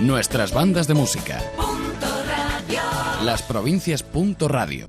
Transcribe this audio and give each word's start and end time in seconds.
Nuestras 0.00 0.54
bandas 0.54 0.88
de 0.88 0.94
música. 0.94 1.42
Las 3.22 3.42
provincias. 3.42 4.02
Radio. 4.38 4.88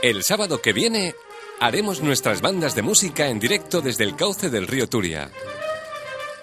El 0.00 0.22
sábado 0.22 0.62
que 0.62 0.72
viene 0.72 1.16
haremos 1.58 2.00
nuestras 2.00 2.40
bandas 2.40 2.76
de 2.76 2.82
música 2.82 3.26
en 3.26 3.40
directo 3.40 3.80
desde 3.80 4.04
el 4.04 4.14
cauce 4.14 4.48
del 4.48 4.68
río 4.68 4.88
Turia. 4.88 5.32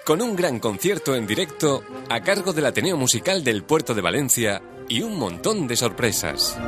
Con 0.04 0.20
un 0.20 0.36
gran 0.36 0.60
concierto 0.60 1.14
en 1.14 1.26
directo 1.26 1.82
a 2.10 2.20
cargo 2.20 2.52
del 2.52 2.66
Ateneo 2.66 2.98
Musical 2.98 3.42
del 3.42 3.64
Puerto 3.64 3.94
de 3.94 4.02
Valencia 4.02 4.60
y 4.86 5.00
un 5.00 5.18
montón 5.18 5.66
de 5.66 5.76
sorpresas. 5.76 6.58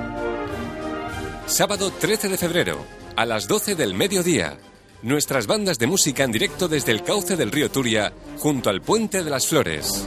Sábado 1.44 1.92
13 1.92 2.30
de 2.30 2.38
febrero, 2.38 2.86
a 3.16 3.26
las 3.26 3.48
12 3.48 3.74
del 3.74 3.92
mediodía. 3.92 4.56
Nuestras 5.02 5.46
bandas 5.46 5.78
de 5.78 5.88
música 5.88 6.24
en 6.24 6.32
directo 6.32 6.68
desde 6.68 6.92
el 6.92 7.02
cauce 7.04 7.36
del 7.36 7.52
río 7.52 7.70
Turia, 7.70 8.14
junto 8.38 8.70
al 8.70 8.80
Puente 8.80 9.22
de 9.22 9.30
las 9.30 9.46
Flores. 9.46 10.06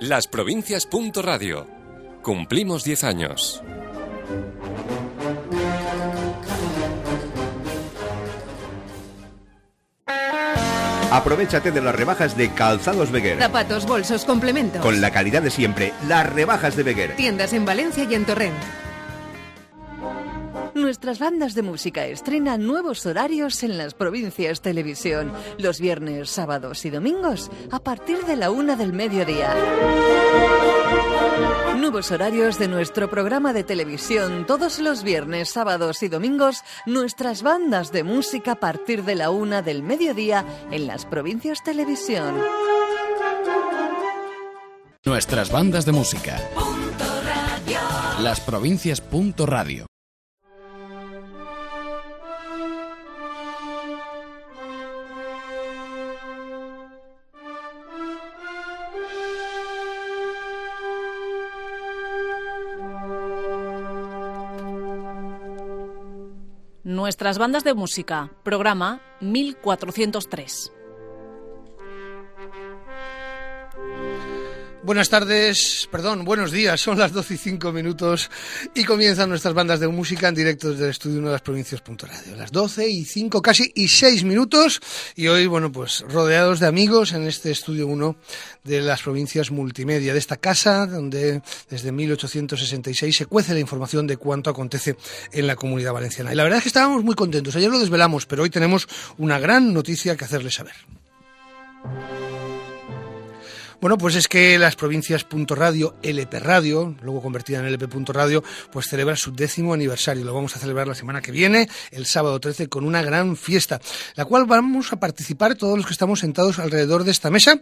Las 0.00 0.28
Provincias. 0.28 0.88
Radio. 1.16 1.66
Cumplimos 2.22 2.84
10 2.84 3.02
años. 3.02 3.62
Aprovechate 11.10 11.72
de 11.72 11.80
las 11.80 11.94
rebajas 11.94 12.36
de 12.36 12.50
Calzados 12.50 13.10
Beguer. 13.10 13.40
Zapatos, 13.40 13.86
bolsos, 13.86 14.24
complementos. 14.24 14.82
Con 14.82 15.00
la 15.00 15.10
calidad 15.10 15.42
de 15.42 15.50
siempre, 15.50 15.92
las 16.06 16.32
rebajas 16.32 16.76
de 16.76 16.84
Beguer. 16.84 17.16
Tiendas 17.16 17.52
en 17.52 17.64
Valencia 17.64 18.06
y 18.08 18.14
en 18.14 18.24
Torrent. 18.24 18.87
Nuestras 20.88 21.18
bandas 21.18 21.54
de 21.54 21.60
música 21.60 22.06
estrenan 22.06 22.66
nuevos 22.66 23.04
horarios 23.04 23.62
en 23.62 23.76
las 23.76 23.92
provincias 23.92 24.62
televisión, 24.62 25.34
los 25.58 25.80
viernes, 25.80 26.30
sábados 26.30 26.86
y 26.86 26.88
domingos 26.88 27.50
a 27.70 27.78
partir 27.78 28.24
de 28.24 28.36
la 28.36 28.50
una 28.50 28.74
del 28.74 28.94
mediodía. 28.94 29.54
Nuevos 31.76 32.10
horarios 32.10 32.58
de 32.58 32.68
nuestro 32.68 33.10
programa 33.10 33.52
de 33.52 33.64
televisión 33.64 34.46
todos 34.46 34.78
los 34.78 35.02
viernes, 35.02 35.50
sábados 35.50 36.02
y 36.02 36.08
domingos, 36.08 36.62
nuestras 36.86 37.42
bandas 37.42 37.92
de 37.92 38.02
música 38.02 38.52
a 38.52 38.58
partir 38.58 39.04
de 39.04 39.14
la 39.14 39.28
una 39.28 39.60
del 39.60 39.82
mediodía 39.82 40.46
en 40.70 40.86
las 40.86 41.04
provincias 41.04 41.62
televisión. 41.62 42.34
Nuestras 45.04 45.52
bandas 45.52 45.84
de 45.84 45.92
música. 45.92 46.40
Las 48.22 48.40
provincias. 48.40 49.02
Radio. 49.36 49.84
Nuestras 66.98 67.38
bandas 67.38 67.62
de 67.62 67.74
música, 67.74 68.28
programa 68.42 69.00
1403. 69.20 70.77
Buenas 74.88 75.10
tardes, 75.10 75.86
perdón, 75.92 76.24
buenos 76.24 76.50
días, 76.50 76.80
son 76.80 76.98
las 76.98 77.12
12 77.12 77.34
y 77.34 77.36
5 77.36 77.72
minutos 77.72 78.30
y 78.74 78.84
comienzan 78.84 79.28
nuestras 79.28 79.52
bandas 79.52 79.80
de 79.80 79.88
música 79.88 80.28
en 80.28 80.34
directo 80.34 80.70
desde 80.70 80.84
el 80.84 80.90
estudio 80.92 81.20
Nuevas 81.20 81.42
Radio. 81.44 82.36
Las 82.36 82.50
12 82.52 82.88
y 82.88 83.04
5 83.04 83.42
casi 83.42 83.70
y 83.74 83.88
6 83.88 84.24
minutos 84.24 84.80
y 85.14 85.28
hoy, 85.28 85.46
bueno, 85.46 85.70
pues 85.70 86.06
rodeados 86.08 86.58
de 86.58 86.68
amigos 86.68 87.12
en 87.12 87.26
este 87.26 87.50
estudio 87.50 87.86
1 87.86 88.16
de 88.64 88.80
las 88.80 89.02
provincias 89.02 89.50
multimedia, 89.50 90.14
de 90.14 90.18
esta 90.18 90.38
casa 90.38 90.86
donde 90.86 91.42
desde 91.68 91.92
1866 91.92 93.14
se 93.14 93.26
cuece 93.26 93.52
la 93.52 93.60
información 93.60 94.06
de 94.06 94.16
cuánto 94.16 94.48
acontece 94.48 94.96
en 95.32 95.46
la 95.46 95.56
comunidad 95.56 95.92
valenciana. 95.92 96.32
Y 96.32 96.34
la 96.34 96.44
verdad 96.44 96.60
es 96.60 96.62
que 96.62 96.70
estábamos 96.70 97.04
muy 97.04 97.14
contentos, 97.14 97.54
ayer 97.56 97.70
lo 97.70 97.78
desvelamos, 97.78 98.24
pero 98.24 98.42
hoy 98.42 98.48
tenemos 98.48 98.88
una 99.18 99.38
gran 99.38 99.74
noticia 99.74 100.16
que 100.16 100.24
hacerles 100.24 100.54
saber. 100.54 100.76
Bueno, 103.80 103.96
pues 103.96 104.16
es 104.16 104.26
que 104.26 104.58
las 104.58 104.74
provincias 104.74 105.24
Radio, 105.50 105.94
LP 106.02 106.40
Radio, 106.40 106.96
luego 107.00 107.22
convertida 107.22 107.60
en 107.60 107.66
LP 107.66 107.86
Radio, 108.08 108.42
pues 108.72 108.86
celebra 108.88 109.14
su 109.14 109.32
décimo 109.32 109.72
aniversario. 109.72 110.24
Lo 110.24 110.34
vamos 110.34 110.56
a 110.56 110.58
celebrar 110.58 110.88
la 110.88 110.96
semana 110.96 111.22
que 111.22 111.30
viene, 111.30 111.68
el 111.92 112.04
sábado 112.04 112.40
13, 112.40 112.68
con 112.68 112.84
una 112.84 113.02
gran 113.02 113.36
fiesta, 113.36 113.80
la 114.16 114.24
cual 114.24 114.46
vamos 114.46 114.92
a 114.92 114.96
participar 114.96 115.54
todos 115.54 115.76
los 115.76 115.86
que 115.86 115.92
estamos 115.92 116.18
sentados 116.18 116.58
alrededor 116.58 117.04
de 117.04 117.12
esta 117.12 117.30
mesa. 117.30 117.60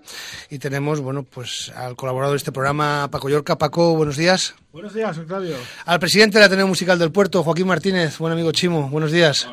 Y 0.49 0.59
tenemos, 0.59 1.01
bueno, 1.01 1.23
pues 1.23 1.71
al 1.77 1.97
colaborador 1.97 2.33
de 2.33 2.39
este 2.39 2.53
programa, 2.53 3.11
Paco 3.11 3.29
Yorca. 3.29 3.59
Paco, 3.59 3.95
buenos 3.95 4.17
días. 4.17 4.55
Buenos 4.73 4.95
días, 4.95 5.19
Octavio. 5.19 5.57
Al 5.85 6.01
presidente 6.01 6.39
del 6.39 6.47
Ateneo 6.47 6.67
Musical 6.67 6.99
del 6.99 7.13
Puerto, 7.13 7.43
Joaquín 7.43 7.67
Martínez, 7.67 8.17
buen 8.17 8.33
amigo 8.33 8.53
Chimo, 8.53 8.89
buenos 8.89 9.13
días. 9.13 9.47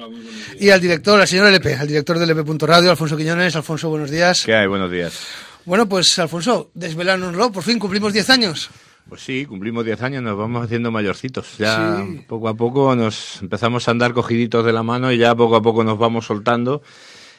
Y 0.59 0.69
al 0.69 0.79
director, 0.79 1.19
al 1.19 1.27
señor 1.27 1.47
LP, 1.47 1.75
al 1.75 1.87
director 1.87 2.19
del 2.19 2.29
LP 2.29 2.65
Radio, 2.65 2.91
Alfonso 2.91 3.17
Quiñones. 3.17 3.53
Alfonso, 3.57 3.89
buenos 3.89 4.09
días. 4.09 4.43
¿Qué 4.45 4.55
hay? 4.55 4.67
Buenos 4.67 4.89
días. 4.89 5.52
Bueno, 5.65 5.87
pues 5.87 6.17
Alfonso, 6.19 6.71
desvelárnoslo, 6.73 7.51
por 7.51 7.63
fin 7.63 7.79
cumplimos 7.79 8.13
10 8.13 8.29
años. 8.29 8.69
Pues 9.07 9.21
sí, 9.21 9.45
cumplimos 9.45 9.85
10 9.85 10.01
años, 10.01 10.23
nos 10.23 10.37
vamos 10.37 10.65
haciendo 10.65 10.91
mayorcitos. 10.91 11.57
Ya 11.57 12.05
poco 12.27 12.47
a 12.47 12.55
poco 12.55 12.95
nos 12.95 13.41
empezamos 13.41 13.87
a 13.87 13.91
andar 13.91 14.13
cogiditos 14.13 14.65
de 14.65 14.73
la 14.73 14.83
mano 14.83 15.11
y 15.11 15.17
ya 15.17 15.35
poco 15.35 15.55
a 15.55 15.61
poco 15.61 15.83
nos 15.83 15.97
vamos 15.97 16.25
soltando. 16.25 16.81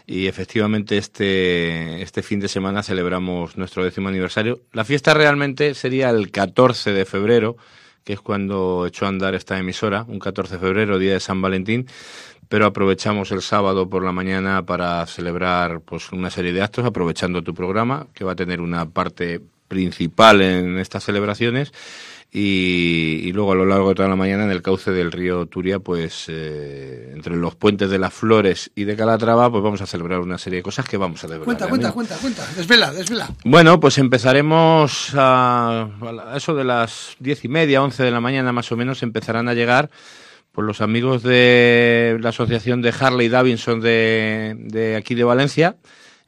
Y 0.07 0.27
efectivamente 0.27 0.99
este, 0.99 2.03
este 2.03 2.23
fin 2.23 2.39
de 2.39 2.49
semana 2.49 2.83
celebramos 2.83 3.57
nuestro 3.57 3.84
décimo 3.84 4.09
aniversario. 4.09 4.61
La 4.73 4.84
fiesta 4.84 5.15
realmente 5.15 5.75
sería 5.75 6.11
el 6.11 6.31
14 6.31 6.93
de 6.93 7.07
febrero, 7.07 7.57
que 8.05 8.13
es 8.13 8.21
cuando 8.21 8.84
echó 8.87 9.07
a 9.07 9.09
andar 9.09 9.34
esta 9.34 9.59
emisora, 9.59 10.05
un 10.07 10.19
14 10.19 10.55
de 10.55 10.61
febrero, 10.61 10.99
día 10.99 11.15
de 11.15 11.21
San 11.21 11.41
Valentín 11.41 11.87
pero 12.54 12.66
aprovechamos 12.66 13.32
el 13.32 13.42
sábado 13.42 13.91
por 13.91 14.04
la 14.04 14.12
mañana 14.12 14.65
para 14.65 15.04
celebrar 15.06 15.81
pues 15.81 16.12
una 16.12 16.31
serie 16.31 16.53
de 16.53 16.62
actos 16.62 16.84
aprovechando 16.84 17.42
tu 17.42 17.53
programa 17.53 18.06
que 18.15 18.22
va 18.22 18.31
a 18.31 18.37
tener 18.37 18.60
una 18.60 18.88
parte 18.88 19.41
principal 19.66 20.41
en 20.41 20.78
estas 20.78 21.03
celebraciones 21.03 21.72
y, 22.31 23.32
luego 23.32 23.50
a 23.50 23.54
lo 23.56 23.66
largo 23.66 23.88
de 23.88 23.97
toda 23.97 24.09
la 24.09 24.15
mañana 24.15 24.44
en 24.44 24.53
el 24.53 24.62
cauce 24.62 24.92
del 24.92 25.10
río 25.10 25.47
Turia, 25.47 25.81
pues 25.81 26.26
eh, 26.28 27.10
entre 27.12 27.34
los 27.34 27.56
puentes 27.56 27.91
de 27.91 27.98
las 27.98 28.15
Flores 28.15 28.71
y 28.76 28.84
de 28.84 28.94
Calatrava, 28.94 29.50
pues 29.50 29.62
vamos 29.65 29.82
a 29.82 29.86
celebrar 29.86 30.21
una 30.21 30.38
serie 30.38 30.59
de 30.59 30.62
cosas 30.62 30.88
que 30.88 30.97
vamos 30.97 31.19
a 31.19 31.22
celebrar. 31.22 31.47
Cuenta, 31.47 31.69
cuenta, 31.69 31.91
cuenta, 31.91 32.16
cuenta, 32.19 32.47
desvela, 32.56 32.92
desvela. 32.92 33.31
Bueno, 33.44 33.81
pues 33.81 33.98
empezaremos 33.98 35.12
a, 35.16 35.88
a 36.28 36.36
eso 36.36 36.54
de 36.54 36.62
las 36.62 37.16
diez 37.19 37.44
y 37.44 37.48
media, 37.48 37.82
once 37.82 38.04
de 38.04 38.12
la 38.12 38.21
mañana 38.21 38.53
más 38.53 38.71
o 38.71 38.76
menos, 38.76 39.03
empezarán 39.03 39.48
a 39.48 39.54
llegar 39.54 39.91
por 40.54 40.65
los 40.65 40.81
amigos 40.81 41.25
de 41.25 42.16
la 42.20 42.28
asociación 42.28 42.81
de 42.81 42.94
Harley 42.98 43.28
Davidson 43.28 43.81
de, 43.81 44.54
de 44.56 44.94
aquí 44.94 45.16
de 45.16 45.25
Valencia, 45.25 45.76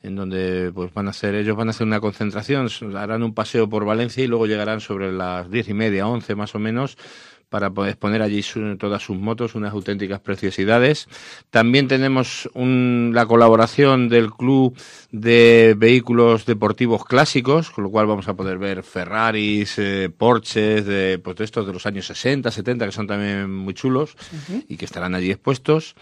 en 0.02 0.16
donde 0.16 0.72
pues 0.74 0.92
van 0.92 1.06
a 1.06 1.10
hacer, 1.10 1.36
ellos 1.36 1.56
van 1.56 1.68
a 1.68 1.70
hacer 1.70 1.86
una 1.86 2.00
concentración, 2.00 2.68
harán 2.96 3.22
un 3.22 3.34
paseo 3.34 3.68
por 3.68 3.84
Valencia 3.84 4.24
y 4.24 4.26
luego 4.26 4.46
llegarán 4.46 4.80
sobre 4.80 5.12
las 5.12 5.48
diez 5.48 5.68
y 5.68 5.74
media, 5.74 6.08
once 6.08 6.34
más 6.34 6.56
o 6.56 6.58
menos, 6.58 6.98
para 7.48 7.70
poder 7.70 7.90
exponer 7.90 8.22
allí 8.22 8.42
todas 8.78 9.02
sus 9.02 9.16
motos, 9.16 9.54
unas 9.54 9.72
auténticas 9.72 10.20
preciosidades. 10.20 11.08
También 11.50 11.88
tenemos 11.88 12.50
la 12.54 13.26
colaboración 13.26 14.08
del 14.08 14.32
Club 14.32 14.76
de 15.12 15.74
Vehículos 15.76 16.44
Deportivos 16.44 17.04
Clásicos, 17.04 17.70
con 17.70 17.84
lo 17.84 17.90
cual 17.90 18.06
vamos 18.06 18.28
a 18.28 18.34
poder 18.34 18.58
ver 18.58 18.82
Ferraris, 18.82 19.78
eh, 19.78 20.10
Porsches, 20.16 20.84
de, 20.84 21.20
pues 21.22 21.36
de 21.36 21.44
estos 21.44 21.66
de 21.66 21.72
los 21.72 21.86
años 21.86 22.06
60, 22.06 22.50
70, 22.50 22.86
que 22.86 22.92
son 22.92 23.06
también 23.06 23.50
muy 23.52 23.74
chulos 23.74 24.16
y 24.68 24.76
que 24.76 24.84
estarán 24.84 25.14
allí 25.14 25.30
expuestos. 25.30 25.94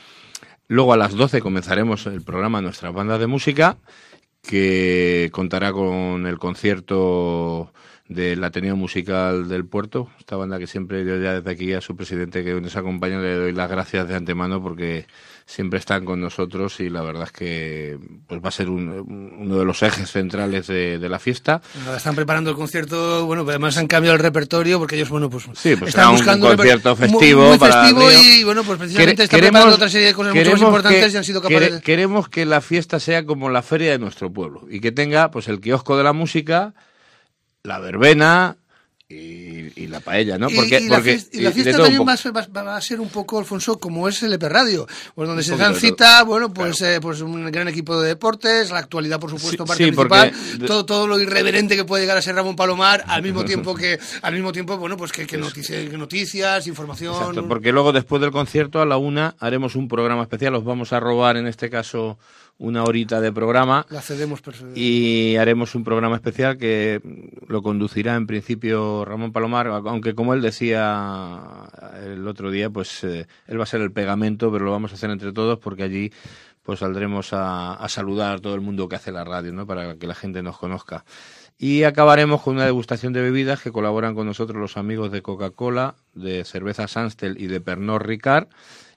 Luego 0.66 0.94
a 0.94 0.97
las 0.97 1.12
12 1.12 1.41
comenzaremos 1.41 2.06
el 2.06 2.22
programa 2.22 2.62
Nuestras 2.62 2.94
Bandas 2.94 3.21
de 3.21 3.27
Música, 3.27 3.77
que 4.43 5.28
contará 5.33 5.72
con 5.72 6.27
el 6.27 6.38
concierto 6.38 7.72
del 8.09 8.45
Ateneo 8.45 8.77
Musical 8.77 9.48
del 9.48 9.65
Puerto, 9.65 10.10
esta 10.18 10.36
banda 10.36 10.59
que 10.59 10.66
siempre 10.66 11.06
yo 11.06 11.16
ya 11.16 11.41
desde 11.41 11.51
aquí 11.51 11.72
a 11.72 11.80
su 11.80 11.97
presidente 11.97 12.45
que 12.45 12.60
nos 12.60 12.77
acompaña 12.77 13.18
le 13.18 13.34
doy 13.34 13.53
las 13.53 13.71
gracias 13.71 14.06
de 14.06 14.15
antemano 14.15 14.62
porque 14.62 15.06
siempre 15.47 15.78
están 15.78 16.04
con 16.04 16.21
nosotros 16.21 16.80
y 16.80 16.91
la 16.91 17.01
verdad 17.01 17.24
es 17.24 17.33
que 17.33 17.98
pues 18.27 18.42
va 18.42 18.48
a 18.48 18.53
ser 18.53 18.68
uno 18.68 19.59
de 19.59 19.65
los 19.65 19.83
ejes 19.83 20.10
centrales 20.10 20.66
de, 20.66 20.98
la 21.09 21.18
fiesta. 21.18 21.62
están 21.97 22.15
preparando 22.15 22.51
el 22.51 22.56
concierto, 22.56 23.24
bueno, 23.24 23.45
además 23.48 23.77
han 23.78 23.86
cambiado 23.86 24.16
el 24.16 24.22
repertorio 24.22 24.78
porque 24.78 24.97
ellos, 24.97 25.09
bueno, 25.09 25.30
pues, 25.30 25.45
sí, 25.54 25.74
pues 25.77 25.91
están 25.91 26.12
buscando 26.12 26.51
un 26.51 26.56
concierto 26.56 26.97
festivo, 26.97 27.59
festivo 27.59 28.10
y, 28.10 28.45
bueno, 28.45 28.65
pues 28.65 28.78
precisamente 28.78 29.22
están 29.24 29.41
preparando 29.41 29.77
otra 29.77 29.89
serie 29.89 30.09
de 30.09 30.15
cosas 30.15 30.34
mucho 30.34 30.51
más 30.51 30.60
importantes 30.60 31.15
y 31.15 31.16
han 31.16 31.24
sido 31.24 31.41
capaces 31.41 31.80
Queremos 31.80 32.28
que 32.28 32.45
la 32.45 32.60
fiesta 32.60 33.01
sea 33.01 33.24
como 33.24 33.48
la 33.48 33.62
feria 33.62 33.92
de 33.92 33.98
nuestro 33.98 34.30
pueblo 34.30 34.66
y 34.71 34.80
que 34.80 34.92
tenga 34.92 35.30
pues 35.30 35.48
el 35.48 35.60
kiosco 35.60 35.97
de 35.97 36.04
la 36.04 36.12
música 36.12 36.74
la 37.65 37.78
verbena 37.78 38.59
y, 39.09 39.87
la 39.87 40.01
paella, 40.01 40.39
¿no? 40.39 40.49
Porque, 40.49 40.81
y, 40.81 40.89
la, 40.89 41.01
fiesta, 41.01 41.78
también 41.78 42.07
va, 42.07 42.77
a 42.77 42.81
ser 42.81 43.01
un 43.01 43.09
poco, 43.09 43.39
Alfonso, 43.39 43.78
como 43.78 44.09
es 44.09 44.22
el 44.22 44.33
EP 44.33 44.43
Radio, 44.43 44.87
pues 45.15 45.28
donde 45.28 45.43
se 45.43 45.57
dan 45.57 45.75
cita, 45.75 46.25
bueno, 46.25 46.53
pues, 46.53 46.81
eh, 46.83 46.99
pues 47.01 47.21
un 47.21 47.51
gran 47.51 47.69
equipo 47.69 48.01
de 48.01 48.09
deportes, 48.09 48.71
la 48.71 48.81
actualidad, 48.81 49.21
por 49.21 49.31
supuesto, 49.31 49.65
parte 49.65 49.84
principal, 49.87 50.33
todo, 50.66 50.84
todo 50.84 51.07
lo 51.07 51.21
irreverente 51.21 51.77
que 51.77 51.84
puede 51.84 52.03
llegar 52.03 52.19
a 52.19 52.22
ser 52.22 52.34
Ramón 52.34 52.57
Palomar, 52.57 53.05
al 53.07 53.22
mismo 53.22 53.45
tiempo 53.47 53.75
que, 53.75 53.99
al 54.21 54.34
mismo 54.34 54.53
tiempo, 54.53 54.77
bueno, 54.77 54.97
pues 54.97 55.13
que, 55.13 55.27
que, 55.27 55.39
noticias, 55.39 55.91
noticias, 55.93 56.66
información. 56.66 57.15
Exacto, 57.15 57.49
porque 57.49 57.72
luego 57.72 57.93
después 57.93 58.21
del 58.21 58.33
concierto 58.33 58.83
a 58.83 58.87
la 58.87 58.97
una 58.97 59.37
haremos 59.39 59.77
un 59.77 59.89
programa 59.89 60.22
especial, 60.22 60.55
os 60.57 60.65
vamos 60.65 60.93
a 60.93 61.01
robar 61.01 61.37
en 61.37 61.47
este 61.47 61.71
caso 61.71 62.19
una 62.59 62.84
horita 62.84 63.21
de 63.21 63.33
programa. 63.33 63.86
La 63.91 64.01
cedemos 64.01 64.42
Y 64.74 65.36
haremos 65.36 65.74
un 65.74 65.84
programa 65.84 66.16
especial 66.16 66.56
que 66.56 67.01
lo 67.47 67.62
conducirá 67.62 68.15
en 68.15 68.27
principio 68.27 69.04
Ramón 69.04 69.33
Palomar, 69.33 69.66
aunque 69.66 70.15
como 70.15 70.34
él 70.34 70.42
decía 70.42 71.68
el 72.03 72.27
otro 72.27 72.51
día, 72.51 72.71
pues 72.71 73.04
eh, 73.04 73.27
él 73.47 73.59
va 73.59 73.65
a 73.65 73.66
ser 73.66 73.80
el 73.80 73.92
pegamento, 73.92 74.53
pero 74.53 74.65
lo 74.65 74.71
vamos 74.71 74.92
a 74.92 74.95
hacer 74.95 75.10
entre 75.10 75.33
todos 75.33 75.59
porque 75.59 75.83
allí 75.83 76.12
pues 76.62 76.78
saldremos 76.78 77.33
a, 77.33 77.74
a 77.74 77.89
saludar 77.89 78.36
a 78.36 78.39
todo 78.39 78.54
el 78.54 78.62
mundo 78.62 78.89
que 78.89 78.97
hace 78.97 79.12
la 79.12 79.24
radio, 79.24 79.53
¿no? 79.53 79.66
Para 79.66 79.97
que 79.97 80.06
la 80.06 80.15
gente 80.15 80.42
nos 80.42 80.56
conozca. 80.56 81.04
Y 81.59 81.84
acabaremos 81.84 82.42
con 82.42 82.56
una 82.56 82.65
degustación 82.65 83.12
de 83.12 83.21
bebidas 83.21 83.62
que 83.62 83.71
colaboran 83.71 84.15
con 84.15 84.27
nosotros 84.27 84.59
los 84.59 84.77
amigos 84.77 85.12
de 85.12 85.22
Coca-Cola, 85.22 85.95
de 86.15 86.45
Cerveza 86.45 86.89
Sanstel 86.89 87.41
y 87.41 87.47
de 87.47 87.60
Pernod 87.60 88.01
Ricard 88.01 88.48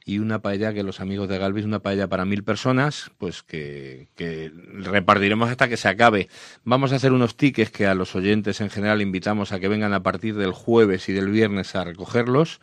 y 0.07 0.19
una 0.19 0.42
paella 0.42 0.74
que 0.74 0.83
los 0.83 1.01
amigos 1.01 1.27
de 1.27 1.38
Galvis, 1.38 1.65
una 1.65 1.80
paella 1.80 2.07
para 2.07 2.24
mil 2.24 2.42
personas, 2.42 3.12
pues 3.18 3.44
que, 3.44 4.07
que, 4.15 4.54
repartiremos 4.75 5.50
hasta 5.50 5.68
que 5.68 5.75
se 5.75 5.89
acabe. 5.89 6.30
Vamos 6.63 6.94
a 6.94 6.95
hacer 6.95 7.12
unos 7.12 7.36
tickets 7.36 7.71
que 7.71 7.88
a 7.88 7.94
los 7.94 8.15
oyentes 8.15 8.62
en 8.62 8.69
general 8.69 9.01
invitamos 9.01 9.51
a 9.51 9.59
que 9.59 9.68
vengan 9.68 9.92
a 9.92 10.04
partir 10.04 10.36
del 10.36 10.54
jueves 10.54 11.09
y 11.09 11.13
del 11.13 11.30
viernes 11.30 11.75
a 11.75 11.83
recogerlos 11.83 12.62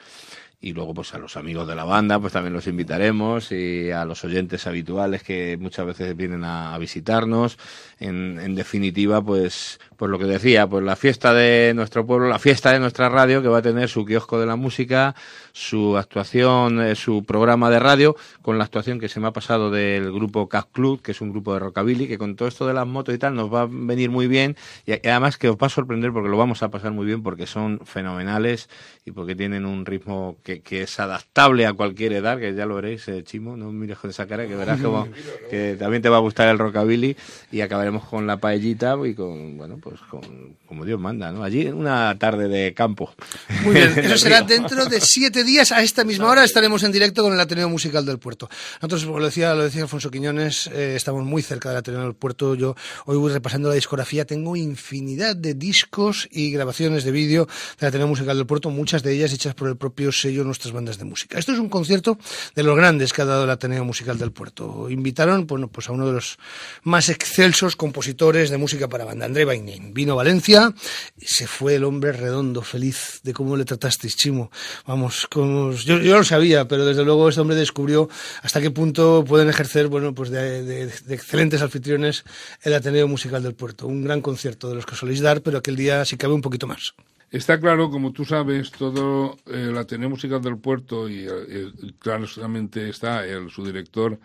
y 0.60 0.72
luego 0.72 0.94
pues 0.94 1.14
a 1.14 1.18
los 1.18 1.36
amigos 1.36 1.68
de 1.68 1.74
la 1.74 1.84
banda 1.84 2.18
pues 2.18 2.32
también 2.32 2.52
los 2.52 2.66
invitaremos 2.66 3.52
y 3.52 3.90
a 3.90 4.04
los 4.04 4.24
oyentes 4.24 4.66
habituales 4.66 5.22
que 5.22 5.56
muchas 5.60 5.86
veces 5.86 6.16
vienen 6.16 6.44
a, 6.44 6.76
visitarnos. 6.78 7.58
En, 7.98 8.38
en, 8.40 8.54
definitiva 8.54 9.22
pues 9.22 9.78
pues 9.96 10.10
lo 10.10 10.18
que 10.18 10.24
decía 10.24 10.66
pues 10.66 10.84
la 10.84 10.96
fiesta 10.96 11.32
de 11.32 11.72
nuestro 11.74 12.04
pueblo 12.04 12.28
la 12.28 12.38
fiesta 12.38 12.72
de 12.72 12.80
nuestra 12.80 13.08
radio 13.08 13.40
que 13.40 13.48
va 13.48 13.58
a 13.58 13.62
tener 13.62 13.88
su 13.88 14.04
kiosco 14.04 14.40
de 14.40 14.46
la 14.46 14.56
música 14.56 15.14
su 15.52 15.96
actuación 15.96 16.82
eh, 16.82 16.96
su 16.96 17.24
programa 17.24 17.70
de 17.70 17.78
radio 17.78 18.16
con 18.42 18.58
la 18.58 18.64
actuación 18.64 18.98
que 18.98 19.08
se 19.08 19.20
me 19.20 19.28
ha 19.28 19.32
pasado 19.32 19.70
del 19.70 20.12
grupo 20.12 20.48
Cat 20.48 20.68
Club 20.72 21.00
que 21.00 21.12
es 21.12 21.20
un 21.20 21.30
grupo 21.30 21.54
de 21.54 21.60
rockabilly 21.60 22.08
que 22.08 22.18
con 22.18 22.36
todo 22.36 22.48
esto 22.48 22.66
de 22.66 22.74
las 22.74 22.86
motos 22.86 23.14
y 23.14 23.18
tal 23.18 23.34
nos 23.34 23.52
va 23.52 23.62
a 23.62 23.68
venir 23.70 24.10
muy 24.10 24.26
bien. 24.26 24.56
Y 24.86 24.92
además 24.92 25.36
que 25.36 25.48
os 25.48 25.56
va 25.56 25.66
a 25.66 25.70
sorprender 25.70 26.12
porque 26.12 26.28
lo 26.28 26.36
vamos 26.36 26.62
a 26.62 26.70
pasar 26.70 26.92
muy 26.92 27.06
bien 27.06 27.22
porque 27.22 27.46
son 27.46 27.80
fenomenales 27.84 28.68
y 29.04 29.12
porque 29.12 29.34
tienen 29.34 29.66
un 29.66 29.86
ritmo 29.86 30.36
que 30.44 30.54
que, 30.60 30.82
es 30.82 31.00
adaptable 31.00 31.66
a 31.66 31.72
cualquier 31.72 32.12
edad, 32.12 32.38
que 32.38 32.54
ya 32.54 32.66
lo 32.66 32.74
veréis, 32.76 33.08
eh, 33.08 33.24
Chimo, 33.24 33.56
no 33.56 33.72
mires 33.72 33.98
con 33.98 34.10
esa 34.10 34.26
cara, 34.26 34.46
que 34.46 34.54
verás 34.54 34.80
como, 34.80 35.08
que 35.50 35.76
también 35.78 36.02
te 36.02 36.08
va 36.08 36.18
a 36.18 36.20
gustar 36.20 36.48
el 36.48 36.58
rockabilly 36.58 37.16
y 37.50 37.60
acabaremos 37.62 38.04
con 38.04 38.26
la 38.26 38.36
paellita 38.36 38.96
y 39.04 39.14
con, 39.14 39.56
bueno, 39.56 39.78
pues 39.82 39.98
con, 40.10 40.56
como 40.66 40.84
Dios 40.84 41.00
manda, 41.00 41.32
¿no? 41.32 41.42
Allí 41.42 41.66
una 41.66 42.16
tarde 42.18 42.48
de 42.48 42.74
campo. 42.74 43.14
Muy 43.62 43.74
bien, 43.74 43.98
eso 44.04 44.18
será 44.18 44.42
dentro 44.42 44.84
de 44.86 45.00
siete 45.00 45.44
días, 45.44 45.72
a 45.72 45.82
esta 45.82 46.04
misma 46.04 46.28
hora 46.28 46.44
estaremos 46.44 46.82
en 46.82 46.92
directo 46.92 47.22
con 47.22 47.32
el 47.32 47.40
Ateneo 47.40 47.68
Musical 47.70 48.04
del 48.04 48.18
Puerto. 48.18 48.50
Nosotros, 48.82 49.06
como 49.06 49.20
lo 49.20 49.26
decía, 49.26 49.54
lo 49.54 49.64
decía 49.64 49.82
Alfonso 49.82 50.10
Quiñones, 50.10 50.66
eh, 50.68 50.94
estamos 50.96 51.24
muy 51.24 51.42
cerca 51.42 51.70
del 51.70 51.78
Ateneo 51.78 52.02
del 52.02 52.14
Puerto. 52.14 52.54
Yo 52.54 52.76
hoy 53.06 53.16
voy 53.16 53.32
repasando 53.32 53.70
la 53.70 53.74
discografía, 53.74 54.26
tengo 54.26 54.56
infinidad 54.56 55.36
de 55.36 55.54
discos 55.54 56.28
y 56.30 56.50
grabaciones 56.50 57.04
de 57.04 57.12
vídeo 57.12 57.48
del 57.80 57.88
Ateneo 57.88 58.08
Musical 58.08 58.36
del 58.36 58.46
Puerto, 58.46 58.68
muchas 58.68 59.02
de 59.02 59.14
ellas 59.14 59.32
hechas 59.32 59.54
por 59.54 59.68
el 59.68 59.76
propio 59.76 60.12
sello 60.12 60.33
nuestras 60.42 60.72
bandas 60.72 60.98
de 60.98 61.04
música. 61.04 61.38
Esto 61.38 61.52
es 61.52 61.58
un 61.58 61.68
concierto 61.68 62.18
de 62.54 62.62
los 62.62 62.76
grandes 62.76 63.12
que 63.12 63.22
ha 63.22 63.24
dado 63.24 63.44
el 63.44 63.50
Ateneo 63.50 63.84
Musical 63.84 64.18
del 64.18 64.32
Puerto. 64.32 64.90
Invitaron 64.90 65.46
bueno, 65.46 65.68
pues 65.68 65.88
a 65.88 65.92
uno 65.92 66.06
de 66.06 66.14
los 66.14 66.38
más 66.82 67.08
excelsos 67.10 67.76
compositores 67.76 68.50
de 68.50 68.56
música 68.56 68.88
para 68.88 69.04
banda, 69.04 69.26
André 69.26 69.44
Bainin. 69.44 69.94
Vino 69.94 70.14
a 70.14 70.16
Valencia 70.16 70.74
se 71.20 71.46
fue 71.46 71.76
el 71.76 71.84
hombre 71.84 72.12
redondo, 72.12 72.62
feliz 72.62 73.20
de 73.22 73.32
cómo 73.32 73.56
le 73.56 73.64
tratasteis, 73.64 74.16
Chimo. 74.16 74.50
Vamos, 74.86 75.26
como, 75.30 75.72
yo, 75.72 75.98
yo 75.98 76.16
lo 76.16 76.24
sabía, 76.24 76.66
pero 76.66 76.84
desde 76.84 77.04
luego 77.04 77.28
este 77.28 77.40
hombre 77.40 77.56
descubrió 77.56 78.08
hasta 78.42 78.60
qué 78.60 78.70
punto 78.70 79.24
pueden 79.26 79.48
ejercer 79.48 79.88
bueno, 79.88 80.14
pues 80.14 80.30
de, 80.30 80.62
de, 80.62 80.86
de 80.86 81.14
excelentes 81.14 81.62
anfitriones 81.62 82.24
el 82.62 82.74
Ateneo 82.74 83.08
Musical 83.08 83.42
del 83.42 83.54
Puerto. 83.54 83.86
Un 83.86 84.04
gran 84.04 84.20
concierto 84.20 84.68
de 84.68 84.76
los 84.76 84.86
que 84.86 84.96
soléis 84.96 85.20
dar, 85.20 85.42
pero 85.42 85.58
aquel 85.58 85.76
día 85.76 86.04
sí 86.04 86.16
cabe 86.16 86.34
un 86.34 86.42
poquito 86.42 86.66
más. 86.66 86.94
Está 87.34 87.58
claro, 87.58 87.90
como 87.90 88.12
tú 88.12 88.24
sabes, 88.24 88.70
todo 88.70 89.36
eh, 89.46 89.68
la 89.72 89.80
Ateneo 89.80 90.08
Musical 90.08 90.40
del 90.40 90.56
Puerto 90.56 91.08
y 91.08 91.26
eh, 91.28 91.72
claramente 91.98 92.88
está 92.88 93.26
el, 93.26 93.50
su 93.50 93.66
director 93.66 94.20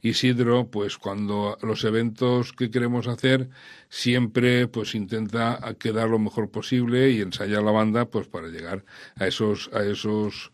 Isidro, 0.00 0.70
pues 0.70 0.96
cuando 0.96 1.58
los 1.60 1.84
eventos 1.84 2.54
que 2.54 2.70
queremos 2.70 3.06
hacer 3.06 3.50
siempre 3.90 4.66
pues 4.66 4.94
intenta 4.94 5.60
quedar 5.78 6.08
lo 6.08 6.18
mejor 6.18 6.50
posible 6.50 7.10
y 7.10 7.20
ensayar 7.20 7.62
la 7.62 7.70
banda 7.70 8.06
pues 8.06 8.28
para 8.28 8.48
llegar 8.48 8.82
a 9.16 9.26
esos 9.26 9.68
a 9.74 9.84
esos 9.84 10.50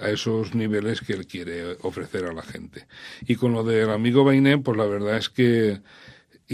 a 0.00 0.10
esos 0.10 0.56
niveles 0.56 1.00
que 1.00 1.12
él 1.12 1.28
quiere 1.28 1.76
ofrecer 1.82 2.24
a 2.24 2.32
la 2.32 2.42
gente. 2.42 2.88
Y 3.24 3.36
con 3.36 3.52
lo 3.52 3.62
del 3.62 3.90
amigo 3.90 4.24
Bainé, 4.24 4.58
pues 4.58 4.76
la 4.76 4.86
verdad 4.86 5.16
es 5.16 5.28
que 5.28 5.80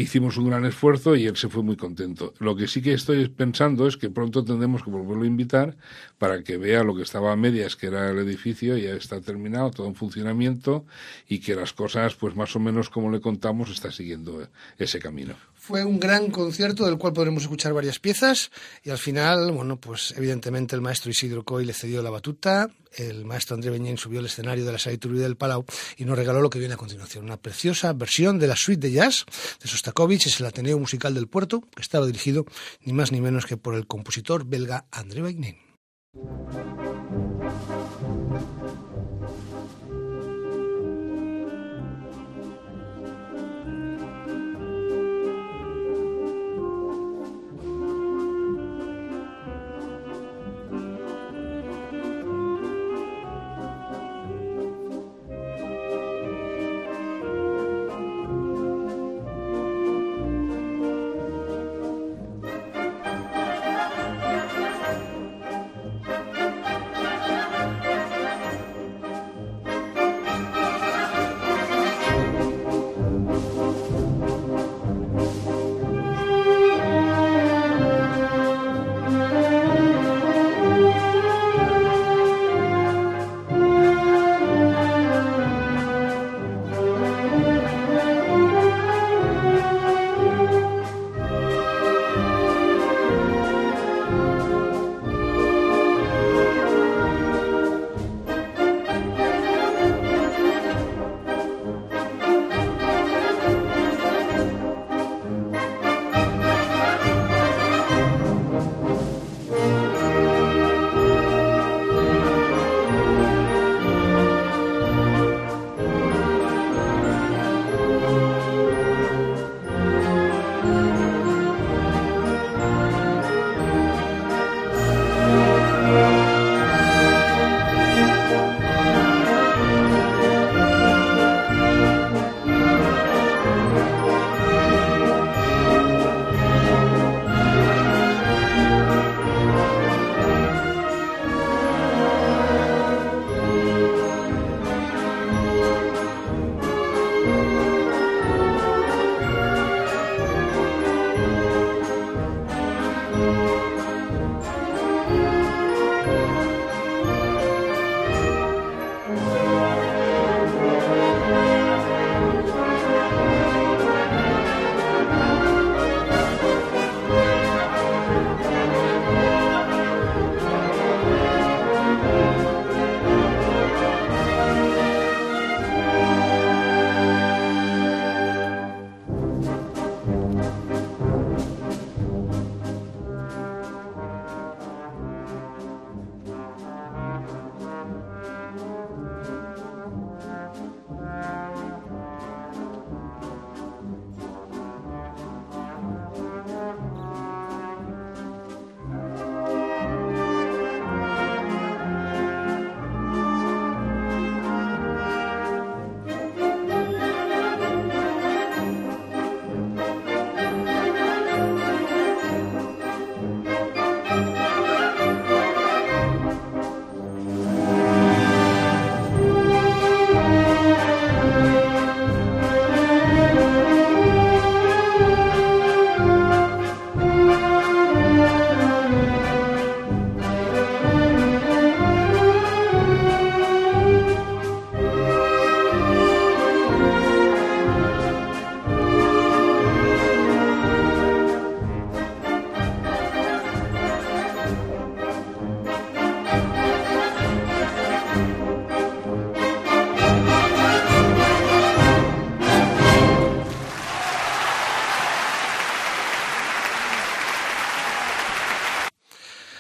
hicimos 0.01 0.37
un 0.37 0.49
gran 0.49 0.65
esfuerzo 0.65 1.17
y 1.17 1.27
él 1.27 1.37
se 1.37 1.49
fue 1.49 1.63
muy 1.63 1.77
contento. 1.77 2.33
Lo 2.39 2.55
que 2.55 2.69
sí 2.69 2.83
que 2.83 2.93
estoy 2.93 3.29
pensando 3.29 3.87
es 3.87 3.97
que 3.97 4.11
pronto 4.11 4.45
tendremos 4.45 4.83
que 4.83 4.91
volverlo 4.91 5.25
a 5.25 5.27
invitar 5.27 5.77
para 6.19 6.43
que 6.43 6.57
vea 6.57 6.85
lo 6.85 6.95
que 6.95 7.03
estaba 7.03 7.33
a 7.33 7.37
medias, 7.37 7.77
que 7.77 7.89
era 7.89 8.11
el 8.11 8.19
edificio, 8.19 8.77
ya 8.77 8.93
está 8.93 9.21
terminado, 9.21 9.71
todo 9.71 9.87
en 9.87 9.95
funcionamiento 9.95 10.85
y 11.29 11.41
que 11.41 11.55
las 11.55 11.73
cosas, 11.73 12.15
pues 12.15 12.37
más 12.37 12.55
o 12.55 12.61
menos 12.61 12.91
como 12.91 13.11
le 13.11 13.21
contamos, 13.21 13.71
está 13.71 13.91
siguiendo 13.91 14.47
ese 14.79 14.99
camino. 14.99 15.35
Fue 15.69 15.85
un 15.85 16.01
gran 16.01 16.31
concierto 16.31 16.87
del 16.87 16.97
cual 16.97 17.13
podremos 17.13 17.43
escuchar 17.43 17.75
varias 17.75 17.99
piezas 17.99 18.51
y 18.83 18.89
al 18.89 18.97
final, 18.97 19.53
bueno, 19.53 19.79
pues 19.79 20.15
evidentemente 20.17 20.75
el 20.75 20.81
maestro 20.81 21.11
Isidro 21.11 21.45
Coy 21.45 21.67
le 21.67 21.75
cedió 21.75 22.03
la 22.03 22.09
batuta, 22.09 22.71
el 22.95 23.27
maestro 23.27 23.55
André 23.55 23.73
Beñén 23.73 23.99
subió 23.99 24.21
al 24.21 24.25
escenario 24.25 24.65
de 24.65 24.73
la 24.73 24.79
Saituría 24.79 25.25
del 25.25 25.37
Palau 25.37 25.67
y 25.99 26.07
nos 26.07 26.17
regaló 26.17 26.41
lo 26.41 26.49
que 26.49 26.59
viene 26.59 26.73
a 26.73 26.79
continuación, 26.79 27.27
una 27.27 27.37
preciosa 27.37 27.93
versión 27.93 28.39
de 28.39 28.47
la 28.47 28.57
suite 28.57 28.87
de 28.87 28.95
jazz 28.95 29.27
de 29.63 29.69
Sostakovich, 29.69 30.29
es 30.29 30.41
el 30.41 30.47
Ateneo 30.47 30.79
Musical 30.79 31.13
del 31.13 31.29
Puerto, 31.29 31.61
que 31.61 31.83
estaba 31.83 32.07
dirigido 32.07 32.47
ni 32.81 32.95
más 32.95 33.13
ni 33.13 33.21
menos 33.21 33.45
que 33.45 33.59
por 33.59 33.75
el 33.75 33.87
compositor 33.87 34.47
belga 34.47 34.87
André 34.91 35.21
Beñén. 35.21 35.59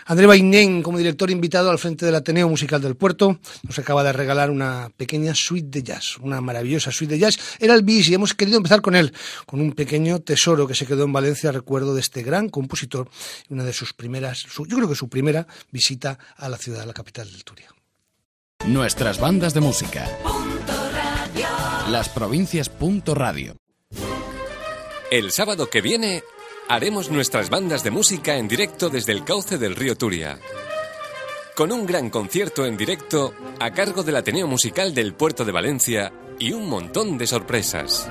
André 0.09 0.27
Bainén, 0.27 0.83
como 0.83 0.97
director 0.97 1.31
invitado 1.31 1.71
al 1.71 1.79
frente 1.79 2.07
del 2.07 2.15
Ateneo 2.15 2.49
Musical 2.49 2.81
del 2.81 2.97
Puerto, 2.97 3.39
nos 3.63 3.79
acaba 3.79 4.03
de 4.03 4.15
regalar 4.15 4.51
una 4.51 4.91
pequeña 4.97 5.35
suite 5.35 5.69
de 5.69 5.83
jazz, 5.83 6.17
una 6.17 6.41
maravillosa 6.41 6.91
suite 6.91 7.13
de 7.13 7.21
jazz. 7.21 7.39
Era 7.61 7.75
el 7.75 7.83
bis 7.83 8.09
y 8.09 8.15
hemos 8.15 8.33
querido 8.33 8.57
empezar 8.57 8.81
con 8.81 8.97
él, 8.97 9.13
con 9.45 9.61
un 9.61 9.73
pequeño 9.73 10.21
tesoro 10.21 10.67
que 10.67 10.75
se 10.75 10.87
quedó 10.87 11.05
en 11.05 11.13
Valencia, 11.13 11.53
recuerdo 11.53 11.95
de 11.95 12.01
este 12.01 12.23
gran 12.23 12.49
compositor, 12.49 13.11
una 13.51 13.65
de 13.65 13.75
sus 13.75 13.93
primeras, 13.93 14.47
yo 14.47 14.65
creo 14.65 14.89
que 14.89 14.95
su 14.95 15.11
primera 15.11 15.47
visita 15.71 16.19
a 16.39 16.49
la 16.49 16.57
ciudad, 16.57 16.81
a 16.81 16.87
la 16.87 16.95
capital 16.95 17.31
del 17.31 17.45
Turia. 17.45 17.69
Nuestras 18.67 19.21
bandas 19.21 19.53
de 19.53 19.61
música. 19.61 20.09
Las 21.91 22.09
provincias. 22.09 22.71
Radio. 23.05 23.57
El 25.11 25.33
sábado 25.33 25.69
que 25.69 25.83
viene 25.83 26.23
haremos 26.69 27.11
nuestras 27.11 27.49
bandas 27.49 27.83
de 27.83 27.91
música 27.91 28.37
en 28.37 28.47
directo 28.47 28.91
desde 28.91 29.13
el 29.13 29.25
cauce 29.25 29.57
del 29.57 29.75
río 29.75 29.97
Turia. 29.97 30.39
Con 31.57 31.73
un 31.73 31.87
gran 31.87 32.11
concierto 32.11 32.67
en 32.67 32.77
directo 32.77 33.35
a 33.59 33.71
cargo 33.73 34.03
del 34.03 34.17
Ateneo 34.17 34.47
Musical 34.47 34.95
del 34.95 35.15
Puerto 35.15 35.45
de 35.45 35.53
Valencia 35.53 36.13
y 36.39 36.53
un 36.53 36.69
montón 36.69 37.19
de 37.19 37.27
sorpresas. 37.27 38.09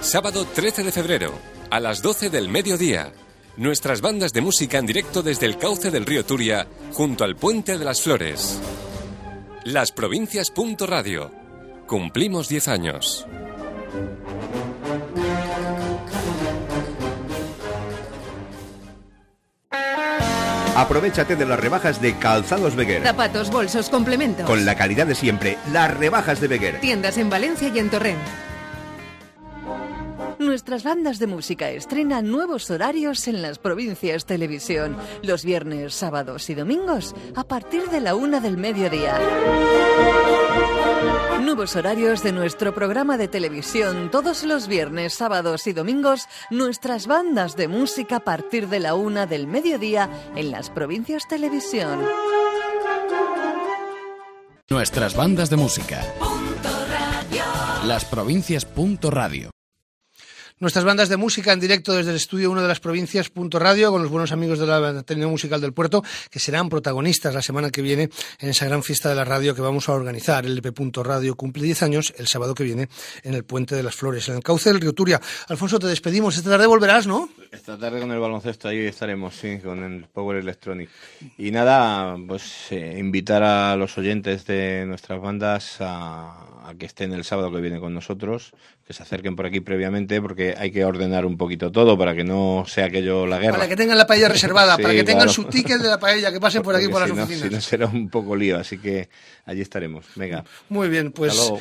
Sábado 0.00 0.46
13 0.46 0.82
de 0.82 0.92
febrero, 0.92 1.32
a 1.70 1.78
las 1.78 2.02
12 2.02 2.30
del 2.30 2.48
mediodía. 2.48 3.12
Nuestras 3.56 4.00
bandas 4.00 4.32
de 4.32 4.40
música 4.40 4.78
en 4.78 4.86
directo 4.86 5.22
desde 5.22 5.46
el 5.46 5.58
cauce 5.58 5.90
del 5.90 6.06
río 6.06 6.24
Turia, 6.24 6.66
junto 6.92 7.22
al 7.22 7.36
Puente 7.36 7.78
de 7.78 7.84
las 7.84 8.00
Flores. 8.02 8.60
Las 9.64 9.92
Provincias. 9.92 10.52
Radio. 10.80 11.30
Cumplimos 11.86 12.48
10 12.48 12.68
años. 12.68 13.26
Aprovechate 20.76 21.36
de 21.36 21.46
las 21.46 21.58
rebajas 21.58 22.00
de 22.00 22.18
Calzados 22.18 22.74
Beguer. 22.74 23.02
Zapatos, 23.02 23.50
bolsos, 23.50 23.88
complementos. 23.88 24.44
Con 24.44 24.64
la 24.64 24.74
calidad 24.74 25.06
de 25.06 25.14
siempre, 25.14 25.56
las 25.72 25.96
rebajas 25.96 26.40
de 26.40 26.48
Beguer. 26.48 26.80
Tiendas 26.80 27.16
en 27.16 27.30
Valencia 27.30 27.68
y 27.68 27.78
en 27.78 27.90
Torrent. 27.90 28.18
Nuestras 30.44 30.84
bandas 30.84 31.18
de 31.18 31.26
música 31.26 31.70
estrenan 31.70 32.30
nuevos 32.30 32.70
horarios 32.70 33.28
en 33.28 33.40
las 33.40 33.58
provincias 33.58 34.26
televisión, 34.26 34.94
los 35.22 35.42
viernes, 35.42 35.94
sábados 35.94 36.50
y 36.50 36.54
domingos 36.54 37.14
a 37.34 37.44
partir 37.44 37.88
de 37.88 38.02
la 38.02 38.14
una 38.14 38.40
del 38.40 38.58
mediodía. 38.58 39.18
Nuevos 41.40 41.74
horarios 41.76 42.22
de 42.22 42.32
nuestro 42.32 42.74
programa 42.74 43.16
de 43.16 43.26
televisión 43.26 44.10
todos 44.10 44.44
los 44.44 44.68
viernes, 44.68 45.14
sábados 45.14 45.66
y 45.66 45.72
domingos, 45.72 46.28
nuestras 46.50 47.06
bandas 47.06 47.56
de 47.56 47.68
música 47.68 48.16
a 48.16 48.20
partir 48.20 48.68
de 48.68 48.80
la 48.80 48.94
una 48.94 49.26
del 49.26 49.46
mediodía 49.46 50.10
en 50.36 50.50
las 50.50 50.68
provincias 50.68 51.26
televisión. 51.26 52.00
Nuestras 54.68 55.16
bandas 55.16 55.48
de 55.48 55.56
música. 55.56 56.04
Las 57.86 58.04
provincias. 58.04 58.66
Radio. 59.00 59.50
Nuestras 60.60 60.84
bandas 60.84 61.08
de 61.08 61.16
música 61.16 61.52
en 61.52 61.58
directo 61.58 61.92
desde 61.92 62.10
el 62.12 62.16
estudio 62.16 62.48
1 62.52 62.62
de 62.62 62.68
las 62.68 62.78
provincias, 62.78 63.28
radio, 63.50 63.90
con 63.90 64.02
los 64.02 64.10
buenos 64.10 64.30
amigos 64.30 64.60
de 64.60 64.66
la 64.68 65.00
Ateneo 65.00 65.28
Musical 65.28 65.60
del 65.60 65.72
Puerto, 65.72 66.04
que 66.30 66.38
serán 66.38 66.68
protagonistas 66.68 67.34
la 67.34 67.42
semana 67.42 67.70
que 67.70 67.82
viene 67.82 68.08
en 68.38 68.48
esa 68.48 68.64
gran 68.66 68.84
fiesta 68.84 69.08
de 69.08 69.16
la 69.16 69.24
radio 69.24 69.56
que 69.56 69.62
vamos 69.62 69.88
a 69.88 69.94
organizar. 69.94 70.46
El 70.46 70.62
Radio 70.62 71.34
cumple 71.34 71.64
10 71.64 71.82
años 71.82 72.14
el 72.18 72.28
sábado 72.28 72.54
que 72.54 72.62
viene 72.62 72.88
en 73.24 73.34
el 73.34 73.42
Puente 73.42 73.74
de 73.74 73.82
las 73.82 73.96
Flores, 73.96 74.28
en 74.28 74.36
el 74.36 74.44
cauce 74.44 74.70
del 74.70 74.80
río 74.80 74.92
Turia. 74.92 75.20
Alfonso, 75.48 75.80
te 75.80 75.88
despedimos. 75.88 76.36
Esta 76.36 76.50
tarde 76.50 76.68
volverás, 76.68 77.08
¿no? 77.08 77.28
Esta 77.50 77.76
tarde 77.76 77.98
con 77.98 78.12
el 78.12 78.20
baloncesto 78.20 78.68
ahí 78.68 78.78
estaremos, 78.78 79.34
sí, 79.34 79.58
con 79.58 79.82
el 79.82 80.06
Power 80.06 80.36
Electronic. 80.36 80.88
Y 81.36 81.50
nada, 81.50 82.16
pues 82.28 82.70
eh, 82.70 82.94
invitar 83.00 83.42
a 83.42 83.74
los 83.74 83.98
oyentes 83.98 84.46
de 84.46 84.86
nuestras 84.86 85.20
bandas 85.20 85.78
a 85.80 86.72
que 86.78 86.86
estén 86.86 87.12
el 87.12 87.24
sábado 87.24 87.52
que 87.52 87.60
viene 87.60 87.80
con 87.80 87.92
nosotros 87.92 88.54
que 88.86 88.92
se 88.92 89.02
acerquen 89.02 89.34
por 89.34 89.46
aquí 89.46 89.60
previamente 89.60 90.20
porque 90.20 90.43
hay 90.52 90.70
que 90.70 90.84
ordenar 90.84 91.24
un 91.24 91.36
poquito 91.36 91.72
todo 91.72 91.96
para 91.96 92.14
que 92.14 92.24
no 92.24 92.64
sea 92.66 92.86
aquello 92.86 93.26
la 93.26 93.38
guerra. 93.38 93.54
Para 93.54 93.68
que 93.68 93.76
tengan 93.76 93.96
la 93.96 94.06
paella 94.06 94.28
reservada, 94.36 94.76
para 94.76 94.92
que 94.92 95.04
tengan 95.04 95.28
su 95.28 95.44
ticket 95.44 95.80
de 95.80 95.88
la 95.88 95.98
paella, 95.98 96.30
que 96.30 96.40
pasen 96.40 96.62
por 96.64 96.74
aquí 96.74 96.88
por 96.88 97.00
las 97.00 97.10
oficinas. 97.10 97.48
Si 97.48 97.54
no 97.54 97.60
será 97.60 97.86
un 97.86 98.08
poco 98.08 98.36
lío, 98.36 98.58
así 98.58 98.78
que 98.78 99.08
allí 99.46 99.60
estaremos. 99.60 100.04
Venga. 100.16 100.44
Muy 100.68 100.88
bien, 100.88 101.12
pues 101.12 101.52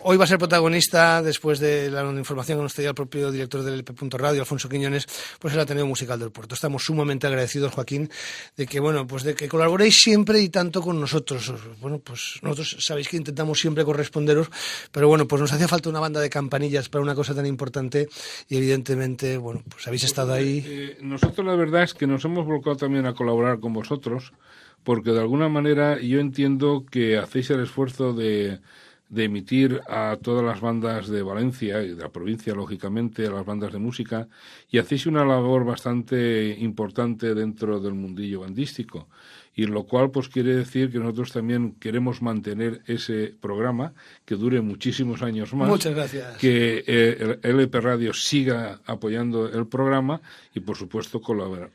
hoy 0.00 0.16
va 0.16 0.24
a 0.24 0.26
ser 0.26 0.38
protagonista, 0.38 1.22
después 1.22 1.60
de 1.60 1.90
la 1.90 2.02
información 2.10 2.58
que 2.58 2.62
nos 2.62 2.74
traía 2.74 2.88
el 2.88 2.94
propio 2.94 3.30
director 3.30 3.62
del 3.62 3.74
LP. 3.74 3.92
Radio, 4.10 4.40
Alfonso 4.40 4.68
Quiñones, 4.68 5.06
pues 5.38 5.54
el 5.54 5.60
Ateneo 5.60 5.86
Musical 5.86 6.18
del 6.18 6.30
Puerto. 6.30 6.54
Estamos 6.54 6.84
sumamente 6.84 7.26
agradecidos, 7.26 7.72
Joaquín, 7.72 8.10
de 8.56 8.66
que, 8.66 8.80
bueno, 8.80 9.06
pues 9.06 9.22
de 9.22 9.34
que 9.34 9.48
colaboréis 9.48 10.00
siempre 10.00 10.40
y 10.40 10.48
tanto 10.48 10.82
con 10.82 11.00
nosotros. 11.00 11.52
Bueno, 11.80 11.98
pues 11.98 12.38
nosotros 12.42 12.76
sabéis 12.80 13.08
que 13.08 13.16
intentamos 13.16 13.60
siempre 13.60 13.84
corresponderos, 13.84 14.48
pero 14.90 15.08
bueno, 15.08 15.26
pues 15.26 15.40
nos 15.40 15.52
hacía 15.52 15.68
falta 15.68 15.88
una 15.88 16.00
banda 16.00 16.20
de 16.20 16.30
campanillas 16.30 16.88
para 16.88 17.02
una 17.02 17.14
cosa 17.14 17.34
tan 17.34 17.46
importante 17.46 18.08
y 18.48 18.56
evidentemente, 18.56 19.36
bueno, 19.36 19.62
pues 19.68 19.86
habéis 19.86 20.04
estado 20.04 20.32
ahí. 20.32 20.64
Eh, 20.66 20.98
nosotros 21.00 21.46
la 21.46 21.54
verdad 21.54 21.82
es 21.82 21.94
que 21.94 22.06
nos 22.06 22.24
hemos 22.24 22.46
volcado 22.46 22.76
también 22.76 23.06
a 23.06 23.14
colaborar 23.14 23.60
con 23.60 23.72
vosotros 23.72 24.32
porque 24.82 25.12
de 25.12 25.20
alguna 25.20 25.48
manera 25.48 26.00
yo 26.00 26.20
entiendo 26.20 26.84
que 26.90 27.18
hacéis 27.18 27.50
el 27.50 27.62
esfuerzo 27.62 28.12
de, 28.12 28.60
de 29.08 29.24
emitir 29.24 29.80
a 29.88 30.16
todas 30.20 30.42
las 30.44 30.60
bandas 30.60 31.08
de 31.08 31.22
Valencia 31.22 31.82
y 31.82 31.94
de 31.94 32.02
la 32.02 32.10
provincia, 32.10 32.54
lógicamente, 32.54 33.26
a 33.26 33.30
las 33.30 33.44
bandas 33.44 33.72
de 33.72 33.78
música, 33.78 34.28
y 34.70 34.78
hacéis 34.78 35.06
una 35.06 35.24
labor 35.24 35.64
bastante 35.64 36.56
importante 36.58 37.34
dentro 37.34 37.78
del 37.78 37.94
mundillo 37.94 38.40
bandístico 38.40 39.08
y 39.54 39.66
lo 39.66 39.84
cual 39.84 40.10
pues 40.10 40.28
quiere 40.28 40.54
decir 40.54 40.90
que 40.90 40.98
nosotros 40.98 41.32
también 41.32 41.72
queremos 41.78 42.22
mantener 42.22 42.82
ese 42.86 43.34
programa 43.40 43.92
que 44.24 44.34
dure 44.34 44.60
muchísimos 44.60 45.22
años 45.22 45.52
más. 45.54 45.68
Muchas 45.68 45.94
gracias. 45.94 46.36
Que 46.38 46.82
eh, 46.86 47.38
el 47.42 47.50
LP 47.60 47.80
Radio 47.80 48.14
siga 48.14 48.80
apoyando 48.86 49.48
el 49.48 49.66
programa 49.66 50.20
y 50.54 50.60
por 50.60 50.76
supuesto 50.76 51.20
colaborar, 51.20 51.70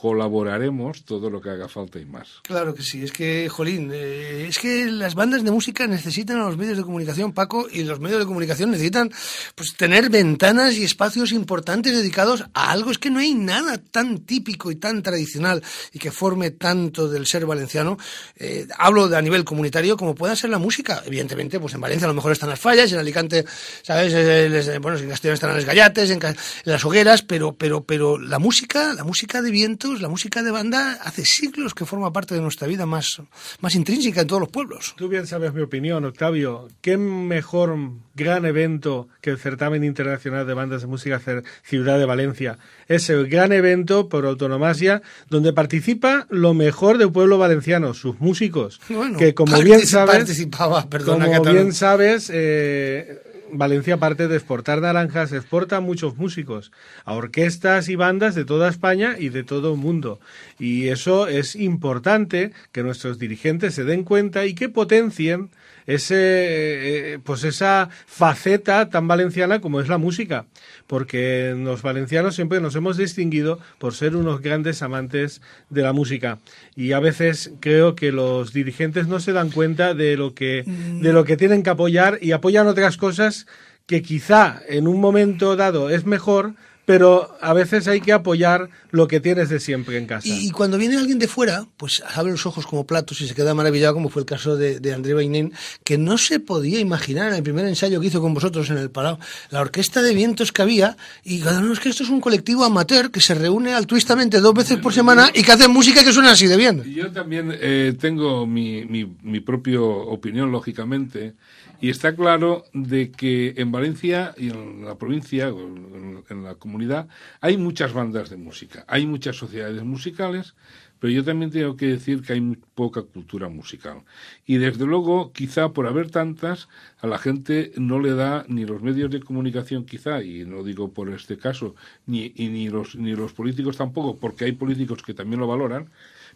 colaboraremos 0.00 1.02
todo 1.02 1.28
lo 1.28 1.40
que 1.40 1.50
haga 1.50 1.66
falta 1.66 1.98
y 1.98 2.06
más. 2.06 2.28
Claro 2.42 2.72
que 2.72 2.84
sí, 2.84 3.02
es 3.02 3.10
que, 3.10 3.48
Jolín, 3.48 3.90
eh, 3.92 4.46
es 4.48 4.60
que 4.60 4.86
las 4.86 5.16
bandas 5.16 5.42
de 5.42 5.50
música 5.50 5.88
necesitan 5.88 6.36
a 6.36 6.44
los 6.44 6.56
medios 6.56 6.76
de 6.76 6.84
comunicación, 6.84 7.32
Paco, 7.32 7.66
y 7.68 7.82
los 7.82 7.98
medios 7.98 8.20
de 8.20 8.26
comunicación 8.26 8.70
necesitan 8.70 9.10
pues 9.56 9.74
tener 9.74 10.08
ventanas 10.08 10.76
y 10.76 10.84
espacios 10.84 11.32
importantes 11.32 11.96
dedicados 11.96 12.44
a 12.54 12.70
algo. 12.70 12.92
Es 12.92 12.98
que 12.98 13.10
no 13.10 13.18
hay 13.18 13.34
nada 13.34 13.78
tan 13.78 14.18
típico 14.18 14.70
y 14.70 14.76
tan 14.76 15.02
tradicional 15.02 15.64
y 15.92 15.98
que 15.98 16.12
forme 16.12 16.52
tanto 16.52 17.08
del 17.08 17.26
ser 17.26 17.44
valenciano. 17.44 17.98
Eh, 18.36 18.68
hablo 18.78 19.08
de 19.08 19.16
a 19.16 19.22
nivel 19.22 19.42
comunitario 19.42 19.96
como 19.96 20.14
pueda 20.14 20.36
ser 20.36 20.50
la 20.50 20.58
música. 20.58 21.02
Evidentemente, 21.06 21.58
pues 21.58 21.74
en 21.74 21.80
Valencia 21.80 22.04
a 22.04 22.08
lo 22.08 22.14
mejor 22.14 22.30
están 22.30 22.50
las 22.50 22.60
fallas, 22.60 22.92
en 22.92 23.00
Alicante, 23.00 23.44
¿sabes? 23.82 24.12
Eh, 24.14 24.78
bueno, 24.80 24.96
en 24.96 25.08
Castellón 25.08 25.34
están 25.34 25.54
las 25.54 25.64
gallates, 25.64 26.10
en, 26.10 26.20
las 26.62 26.84
hogueras, 26.84 27.22
pero, 27.22 27.54
pero, 27.54 27.82
pero 27.82 28.16
la 28.16 28.38
música, 28.38 28.94
la 28.94 29.02
música 29.02 29.42
de 29.42 29.50
viento 29.50 29.87
la 29.96 30.08
música 30.08 30.42
de 30.42 30.50
banda 30.50 30.98
hace 31.02 31.24
siglos 31.24 31.74
que 31.74 31.86
forma 31.86 32.12
parte 32.12 32.34
de 32.34 32.40
nuestra 32.40 32.68
vida 32.68 32.86
más, 32.86 33.22
más 33.60 33.74
intrínseca 33.74 34.20
en 34.20 34.26
todos 34.26 34.40
los 34.40 34.50
pueblos. 34.50 34.94
Tú 34.96 35.08
bien 35.08 35.26
sabes 35.26 35.54
mi 35.54 35.62
opinión, 35.62 36.04
Octavio. 36.04 36.68
¿Qué 36.80 36.96
mejor 36.96 37.76
gran 38.14 38.44
evento 38.44 39.08
que 39.20 39.30
el 39.30 39.38
certamen 39.38 39.84
internacional 39.84 40.46
de 40.46 40.54
bandas 40.54 40.82
de 40.82 40.88
música 40.88 41.20
Ciudad 41.62 41.98
de 41.98 42.04
Valencia? 42.04 42.58
Es 42.86 43.08
el 43.08 43.28
gran 43.28 43.52
evento 43.52 44.08
por 44.08 44.26
autonomasia 44.26 45.02
donde 45.30 45.52
participa 45.52 46.26
lo 46.28 46.54
mejor 46.54 46.98
del 46.98 47.10
pueblo 47.10 47.38
valenciano, 47.38 47.94
sus 47.94 48.20
músicos. 48.20 48.80
que 49.18 49.34
como 49.34 49.58
bien 49.62 49.86
sabes, 49.86 50.16
participaba, 50.16 50.88
perdona, 50.88 51.26
como 51.26 51.50
bien 51.50 51.72
sabes, 51.72 52.30
eh, 52.32 53.22
Valencia, 53.52 53.94
aparte 53.94 54.28
de 54.28 54.36
exportar 54.36 54.80
naranjas, 54.80 55.32
exporta 55.32 55.80
muchos 55.80 56.16
músicos 56.16 56.72
a 57.04 57.14
orquestas 57.14 57.88
y 57.88 57.96
bandas 57.96 58.34
de 58.34 58.44
toda 58.44 58.68
España 58.68 59.16
y 59.18 59.28
de 59.30 59.44
todo 59.44 59.72
el 59.72 59.78
mundo. 59.78 60.20
Y 60.58 60.88
eso 60.88 61.28
es 61.28 61.56
importante 61.56 62.52
que 62.72 62.82
nuestros 62.82 63.18
dirigentes 63.18 63.74
se 63.74 63.84
den 63.84 64.04
cuenta 64.04 64.46
y 64.46 64.54
que 64.54 64.68
potencien 64.68 65.50
ese, 65.88 67.14
eh, 67.14 67.18
pues 67.24 67.44
esa 67.44 67.88
faceta 68.06 68.90
tan 68.90 69.08
valenciana 69.08 69.60
como 69.62 69.80
es 69.80 69.88
la 69.88 69.96
música, 69.96 70.44
porque 70.86 71.54
los 71.56 71.80
valencianos 71.80 72.34
siempre 72.34 72.60
nos 72.60 72.76
hemos 72.76 72.98
distinguido 72.98 73.58
por 73.78 73.94
ser 73.94 74.14
unos 74.14 74.42
grandes 74.42 74.82
amantes 74.82 75.40
de 75.70 75.82
la 75.82 75.94
música. 75.94 76.38
Y 76.76 76.92
a 76.92 77.00
veces 77.00 77.52
creo 77.60 77.96
que 77.96 78.12
los 78.12 78.52
dirigentes 78.52 79.08
no 79.08 79.18
se 79.18 79.32
dan 79.32 79.50
cuenta 79.50 79.94
de 79.94 80.18
lo 80.18 80.34
que 80.34 80.64
de 80.66 81.12
lo 81.14 81.24
que 81.24 81.38
tienen 81.38 81.62
que 81.62 81.70
apoyar 81.70 82.18
y 82.20 82.32
apoyan 82.32 82.66
otras 82.66 82.98
cosas 82.98 83.46
que 83.86 84.02
quizá 84.02 84.60
en 84.68 84.86
un 84.86 85.00
momento 85.00 85.56
dado 85.56 85.88
es 85.88 86.04
mejor, 86.04 86.52
pero 86.88 87.36
a 87.42 87.52
veces 87.52 87.86
hay 87.86 88.00
que 88.00 88.14
apoyar 88.14 88.70
lo 88.92 89.08
que 89.08 89.20
tienes 89.20 89.50
de 89.50 89.60
siempre 89.60 89.98
en 89.98 90.06
casa. 90.06 90.26
Y, 90.26 90.46
y 90.46 90.50
cuando 90.52 90.78
viene 90.78 90.96
alguien 90.96 91.18
de 91.18 91.28
fuera, 91.28 91.66
pues 91.76 92.02
abre 92.14 92.32
los 92.32 92.46
ojos 92.46 92.66
como 92.66 92.86
platos 92.86 93.20
y 93.20 93.28
se 93.28 93.34
queda 93.34 93.52
maravillado, 93.52 93.92
como 93.92 94.08
fue 94.08 94.22
el 94.22 94.26
caso 94.26 94.56
de, 94.56 94.80
de 94.80 94.94
André 94.94 95.12
Bainén, 95.12 95.52
que 95.84 95.98
no 95.98 96.16
se 96.16 96.40
podía 96.40 96.80
imaginar 96.80 97.28
en 97.28 97.34
el 97.34 97.42
primer 97.42 97.66
ensayo 97.66 98.00
que 98.00 98.06
hizo 98.06 98.22
con 98.22 98.32
vosotros 98.32 98.70
en 98.70 98.78
el 98.78 98.90
Palau, 98.90 99.18
la 99.50 99.60
orquesta 99.60 100.00
de 100.00 100.14
vientos 100.14 100.50
que 100.50 100.62
había, 100.62 100.96
y 101.24 101.40
no, 101.40 101.74
es 101.74 101.78
que 101.78 101.90
esto 101.90 102.04
es 102.04 102.08
un 102.08 102.22
colectivo 102.22 102.64
amateur 102.64 103.10
que 103.10 103.20
se 103.20 103.34
reúne 103.34 103.74
altruistamente 103.74 104.40
dos 104.40 104.54
veces 104.54 104.78
por 104.78 104.94
semana 104.94 105.30
y 105.34 105.42
que 105.42 105.52
hace 105.52 105.68
música 105.68 106.02
que 106.02 106.14
suena 106.14 106.30
así 106.30 106.46
de 106.46 106.56
bien. 106.56 106.82
Yo 106.84 107.12
también 107.12 107.54
eh, 107.60 107.92
tengo 108.00 108.46
mi, 108.46 108.86
mi, 108.86 109.14
mi 109.24 109.40
propia 109.40 109.78
opinión, 109.82 110.50
lógicamente, 110.50 111.34
y 111.80 111.90
está 111.90 112.14
claro 112.14 112.64
de 112.72 113.10
que 113.10 113.54
en 113.56 113.70
Valencia 113.70 114.34
y 114.36 114.50
en 114.50 114.84
la 114.84 114.98
provincia, 114.98 115.48
en, 115.48 116.42
la 116.42 116.56
comunidad, 116.56 117.08
hay 117.40 117.56
muchas 117.56 117.92
bandas 117.92 118.30
de 118.30 118.36
música, 118.36 118.84
hay 118.88 119.06
muchas 119.06 119.36
sociedades 119.36 119.82
musicales, 119.84 120.54
pero 120.98 121.12
yo 121.12 121.24
también 121.24 121.52
tengo 121.52 121.76
que 121.76 121.86
decir 121.86 122.22
que 122.22 122.32
hay 122.32 122.58
poca 122.74 123.02
cultura 123.02 123.48
musical. 123.48 124.02
Y 124.44 124.56
desde 124.56 124.84
luego, 124.84 125.32
quizá 125.32 125.72
por 125.72 125.86
haber 125.86 126.10
tantas, 126.10 126.68
a 127.00 127.06
la 127.06 127.18
gente 127.18 127.70
no 127.76 128.00
le 128.00 128.14
da 128.14 128.44
ni 128.48 128.64
los 128.64 128.82
medios 128.82 129.10
de 129.10 129.20
comunicación, 129.20 129.86
quizá, 129.86 130.22
y 130.22 130.44
no 130.44 130.64
digo 130.64 130.92
por 130.92 131.10
este 131.10 131.38
caso, 131.38 131.76
ni, 132.06 132.32
y 132.34 132.48
ni, 132.48 132.68
los, 132.68 132.96
ni 132.96 133.14
los 133.14 133.32
políticos 133.32 133.76
tampoco, 133.76 134.18
porque 134.18 134.46
hay 134.46 134.52
políticos 134.52 135.02
que 135.04 135.14
también 135.14 135.38
lo 135.38 135.46
valoran, 135.46 135.90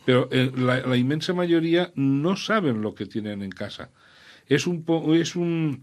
pero 0.05 0.29
eh, 0.31 0.53
la 0.57 0.97
inmensa 0.97 1.33
mayoría 1.35 1.93
no 1.97 2.37
saben 2.37 2.81
lo 2.81 2.95
que 2.95 3.07
tienen 3.07 3.43
en 3.43 3.51
casa 3.51 3.91
es 4.55 4.67
un 4.67 4.85
es 5.15 5.37
un 5.37 5.83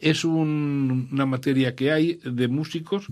es 0.00 0.24
un, 0.24 1.08
una 1.12 1.26
materia 1.26 1.74
que 1.74 1.92
hay 1.92 2.20
de 2.24 2.48
músicos 2.48 3.08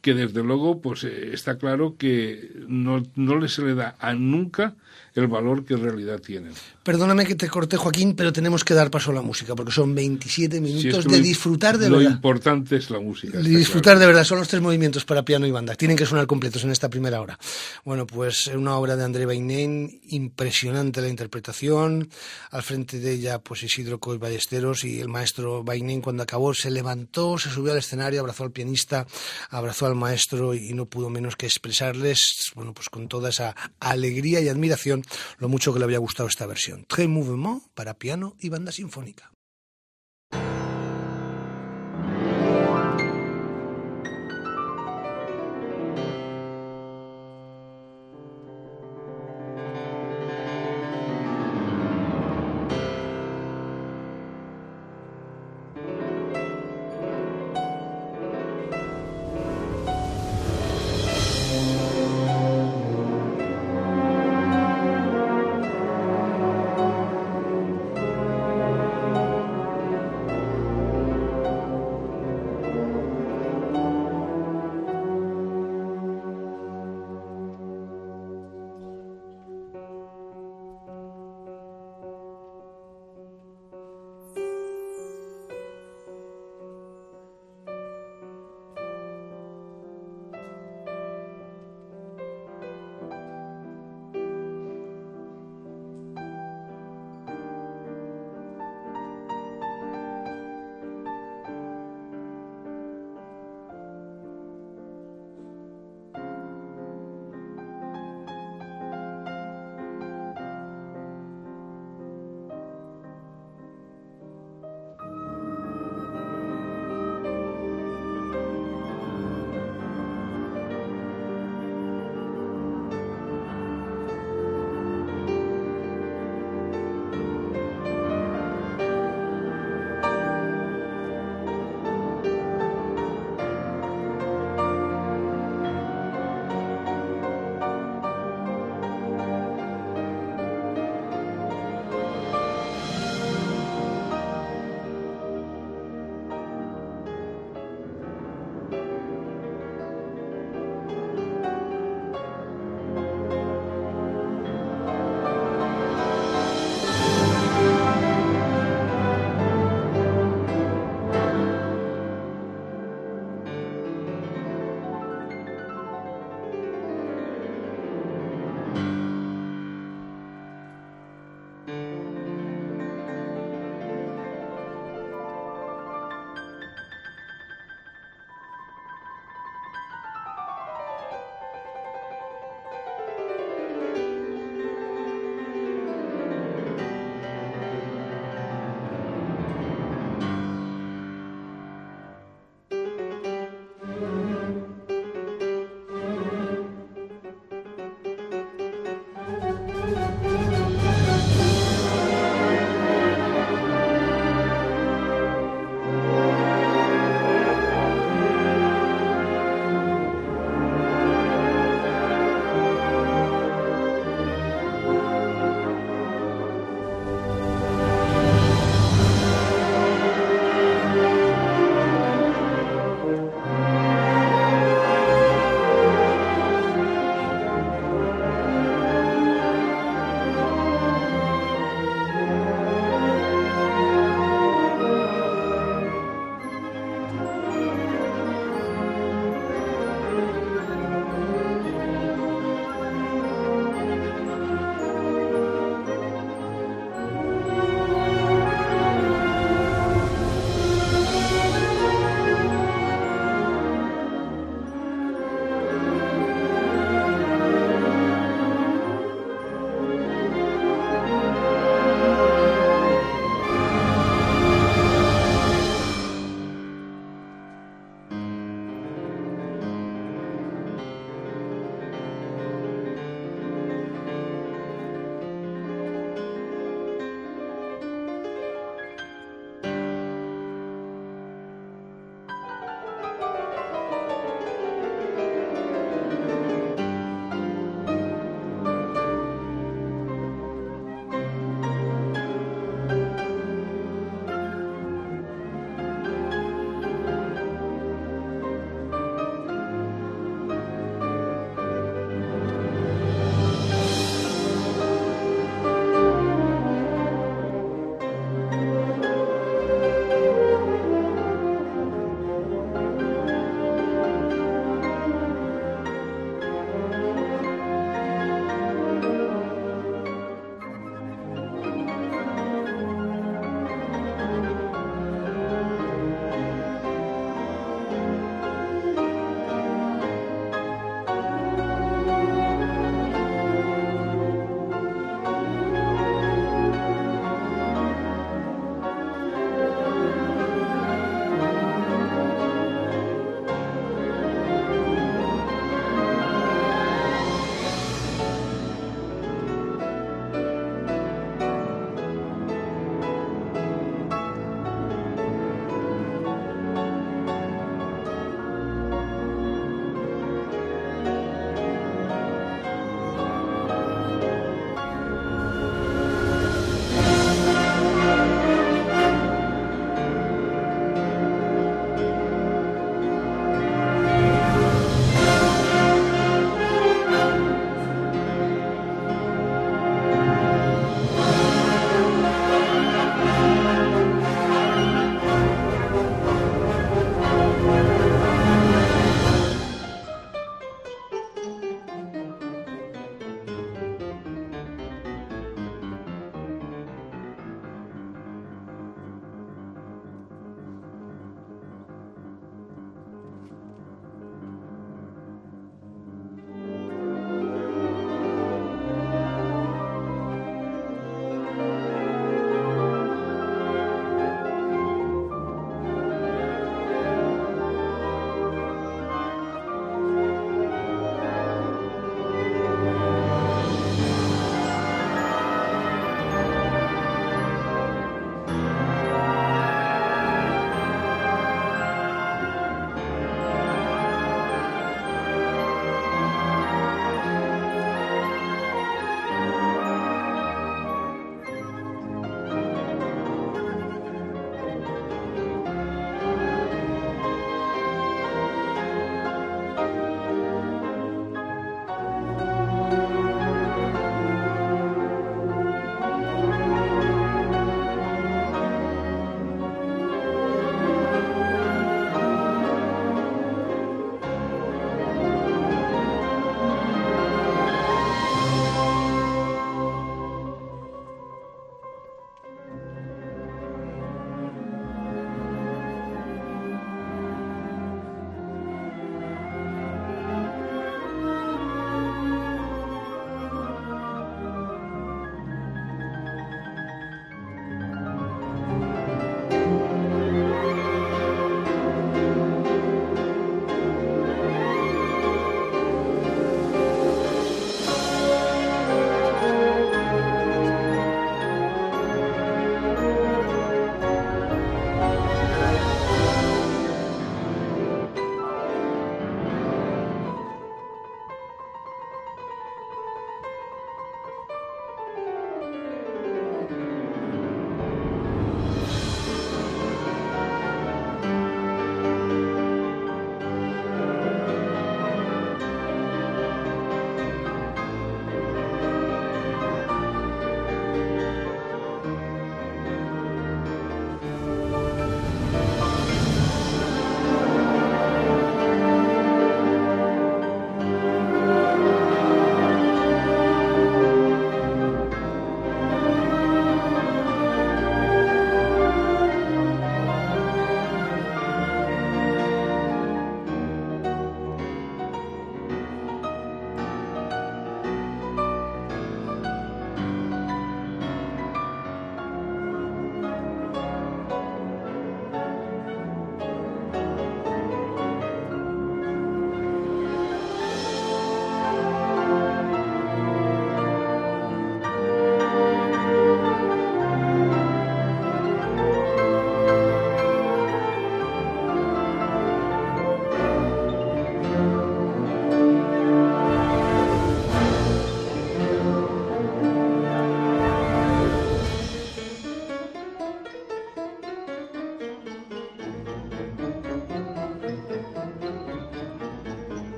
que 0.00 0.14
desde 0.14 0.42
luego 0.42 0.80
pues 0.80 1.04
eh, 1.04 1.30
está 1.32 1.58
claro 1.58 1.96
que 1.96 2.50
no, 2.66 3.02
no 3.14 3.38
les 3.38 3.54
se 3.54 3.62
le 3.62 3.74
da 3.74 3.94
a 3.98 4.14
nunca 4.14 4.74
el 5.14 5.26
valor 5.26 5.64
que 5.64 5.74
en 5.74 5.82
realidad 5.82 6.20
tienen. 6.20 6.52
Perdóname 6.82 7.24
que 7.26 7.36
te 7.36 7.48
corte, 7.48 7.76
Joaquín, 7.76 8.14
pero 8.16 8.32
tenemos 8.32 8.64
que 8.64 8.74
dar 8.74 8.90
paso 8.90 9.12
a 9.12 9.14
la 9.14 9.22
música, 9.22 9.54
porque 9.54 9.70
son 9.70 9.94
27 9.94 10.60
minutos 10.60 10.82
Si 10.82 10.88
es 10.88 10.96
que 11.06 11.12
de 11.12 11.18
lo- 11.18 11.22
disfrutar 11.24 11.78
de 11.78 11.88
lo 11.88 11.98
verdad. 11.98 12.10
importante 12.12 12.74
es 12.76 12.90
la 12.90 12.98
música. 12.98 13.38
Disfrutar 13.38 13.82
claro. 13.94 14.00
de 14.00 14.06
verdad, 14.06 14.24
son 14.24 14.38
los 14.40 14.48
tres 14.48 14.60
movimientos 14.60 15.04
para 15.04 15.24
piano 15.24 15.46
y 15.46 15.52
banda. 15.52 15.76
Tienen 15.76 15.96
que 15.96 16.06
sonar 16.06 16.26
completos 16.26 16.64
en 16.64 16.72
esta 16.72 16.88
primera 16.90 17.20
hora. 17.20 17.38
Bueno, 17.84 18.04
pues 18.04 18.48
una 18.48 18.76
obra 18.76 18.96
de 18.96 19.04
André 19.04 19.26
Bainén, 19.26 20.00
impresionante 20.08 21.00
la 21.00 21.08
interpretación. 21.08 22.08
Al 22.50 22.62
frente 22.64 22.98
de 22.98 23.12
ella, 23.12 23.38
pues 23.38 23.62
Isidro 23.62 24.00
Coy 24.00 24.18
Ballesteros 24.18 24.82
y 24.84 24.98
el 25.00 25.08
maestro 25.08 25.62
Bainén, 25.62 26.00
cuando 26.00 26.24
acabó, 26.24 26.52
se 26.52 26.70
levantó, 26.72 27.38
se 27.38 27.48
subió 27.50 27.72
al 27.72 27.78
escenario, 27.78 28.20
abrazó 28.20 28.42
al 28.42 28.50
pianista, 28.50 29.06
abrazó 29.50 29.86
al 29.86 29.94
maestro 29.94 30.52
y 30.54 30.72
no 30.72 30.86
pudo 30.86 31.10
menos 31.10 31.36
que 31.36 31.46
expresarles, 31.46 32.50
bueno, 32.56 32.74
pues 32.74 32.88
con 32.88 33.06
toda 33.06 33.28
esa 33.28 33.54
alegría 33.78 34.40
y 34.40 34.48
admiración, 34.48 35.04
lo 35.38 35.48
mucho 35.48 35.72
que 35.72 35.78
le 35.78 35.84
había 35.84 35.98
gustado 35.98 36.28
esta 36.28 36.44
versión. 36.46 36.71
Tres 36.88 37.08
mouvements 37.08 37.68
para 37.74 37.98
piano 37.98 38.36
y 38.40 38.48
banda 38.48 38.72
sinfónica. 38.72 39.31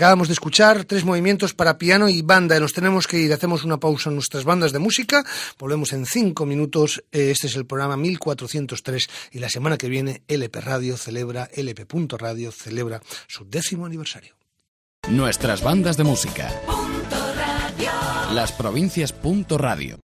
Acabamos 0.00 0.28
de 0.28 0.32
escuchar 0.32 0.86
tres 0.86 1.04
movimientos 1.04 1.52
para 1.52 1.76
piano 1.76 2.08
y 2.08 2.22
banda. 2.22 2.58
Nos 2.58 2.72
tenemos 2.72 3.06
que 3.06 3.18
ir, 3.18 3.34
hacemos 3.34 3.64
una 3.64 3.76
pausa 3.76 4.08
en 4.08 4.14
nuestras 4.14 4.44
bandas 4.44 4.72
de 4.72 4.78
música. 4.78 5.22
Volvemos 5.58 5.92
en 5.92 6.06
cinco 6.06 6.46
minutos. 6.46 7.04
Eh, 7.12 7.30
este 7.30 7.48
es 7.48 7.56
el 7.56 7.66
programa 7.66 7.98
1403 7.98 9.10
y 9.32 9.40
la 9.40 9.50
semana 9.50 9.76
que 9.76 9.90
viene 9.90 10.22
LP 10.26 10.58
Radio 10.62 10.96
celebra, 10.96 11.50
LP.radio 11.52 12.50
celebra 12.50 13.02
su 13.26 13.44
décimo 13.44 13.84
aniversario. 13.84 14.36
Nuestras 15.10 15.62
bandas 15.62 15.98
de 15.98 16.04
música. 16.04 16.50
Las 18.32 18.52
provincias. 18.52 19.14
Radio. 19.50 20.00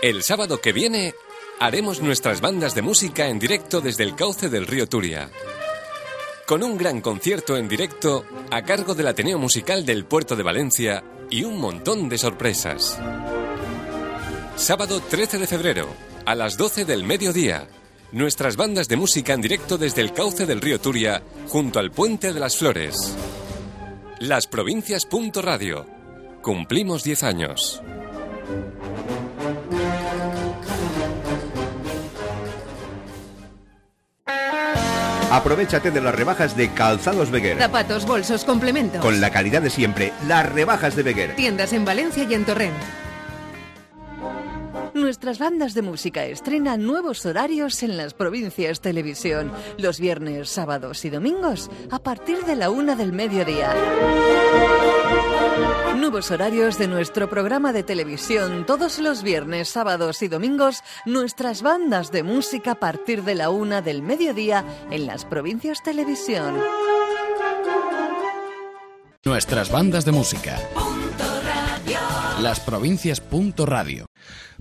El 0.00 0.22
sábado 0.22 0.62
que 0.62 0.72
viene 0.72 1.12
haremos 1.60 2.00
nuestras 2.00 2.40
bandas 2.40 2.74
de 2.74 2.80
música 2.80 3.28
en 3.28 3.38
directo 3.38 3.82
desde 3.82 4.04
el 4.04 4.14
cauce 4.14 4.48
del 4.48 4.66
río 4.66 4.88
Turia. 4.88 5.30
Con 6.48 6.62
un 6.62 6.78
gran 6.78 7.02
concierto 7.02 7.58
en 7.58 7.68
directo 7.68 8.24
a 8.50 8.62
cargo 8.62 8.94
del 8.94 9.08
Ateneo 9.08 9.38
Musical 9.38 9.84
del 9.84 10.06
Puerto 10.06 10.34
de 10.34 10.42
Valencia 10.42 11.04
y 11.28 11.44
un 11.44 11.58
montón 11.60 12.08
de 12.08 12.16
sorpresas. 12.16 12.98
Sábado 14.56 15.02
13 15.10 15.40
de 15.40 15.46
febrero, 15.46 15.88
a 16.24 16.34
las 16.34 16.56
12 16.56 16.86
del 16.86 17.04
mediodía. 17.04 17.68
Nuestras 18.12 18.56
bandas 18.56 18.88
de 18.88 18.96
música 18.96 19.34
en 19.34 19.42
directo 19.42 19.76
desde 19.76 20.00
el 20.00 20.14
cauce 20.14 20.46
del 20.46 20.62
río 20.62 20.80
Turia, 20.80 21.22
junto 21.48 21.80
al 21.80 21.90
Puente 21.90 22.32
de 22.32 22.40
las 22.40 22.56
Flores. 22.56 23.14
Las 24.18 24.46
provincias. 24.46 25.06
Radio. 25.34 25.84
Cumplimos 26.40 27.04
10 27.04 27.24
años. 27.24 27.82
Aprovechate 35.30 35.90
de 35.90 36.00
las 36.00 36.14
rebajas 36.14 36.56
de 36.56 36.70
Calzados 36.70 37.30
Beguer. 37.30 37.58
Zapatos, 37.58 38.06
bolsos, 38.06 38.44
complemento. 38.44 39.00
Con 39.00 39.20
la 39.20 39.30
calidad 39.30 39.60
de 39.60 39.68
siempre, 39.68 40.12
las 40.26 40.50
rebajas 40.50 40.96
de 40.96 41.02
Beguer. 41.02 41.36
Tiendas 41.36 41.74
en 41.74 41.84
Valencia 41.84 42.24
y 42.24 42.32
en 42.32 42.46
Torrent. 42.46 42.76
Nuestras 44.94 45.38
bandas 45.38 45.74
de 45.74 45.82
música 45.82 46.24
estrenan 46.24 46.82
nuevos 46.84 47.26
horarios 47.26 47.82
en 47.82 47.98
las 47.98 48.14
provincias 48.14 48.80
televisión, 48.80 49.52
los 49.76 50.00
viernes, 50.00 50.48
sábados 50.48 51.04
y 51.04 51.10
domingos 51.10 51.70
a 51.90 51.98
partir 51.98 52.44
de 52.44 52.56
la 52.56 52.70
una 52.70 52.96
del 52.96 53.12
mediodía. 53.12 53.74
Nuevos 55.96 56.30
horarios 56.30 56.78
de 56.78 56.88
nuestro 56.88 57.28
programa 57.28 57.72
de 57.72 57.82
televisión 57.82 58.64
todos 58.64 58.98
los 58.98 59.22
viernes, 59.22 59.68
sábados 59.68 60.22
y 60.22 60.28
domingos, 60.28 60.82
nuestras 61.04 61.62
bandas 61.62 62.10
de 62.10 62.22
música 62.22 62.72
a 62.72 62.74
partir 62.76 63.24
de 63.24 63.34
la 63.34 63.50
una 63.50 63.82
del 63.82 64.02
mediodía 64.02 64.64
en 64.90 65.06
las 65.06 65.24
provincias 65.24 65.82
televisión. 65.82 66.54
Nuestras 69.24 69.70
bandas 69.70 70.04
de 70.04 70.12
música. 70.12 70.58
Las 72.40 72.60
provincias. 72.60 73.20
Radio. 73.58 74.06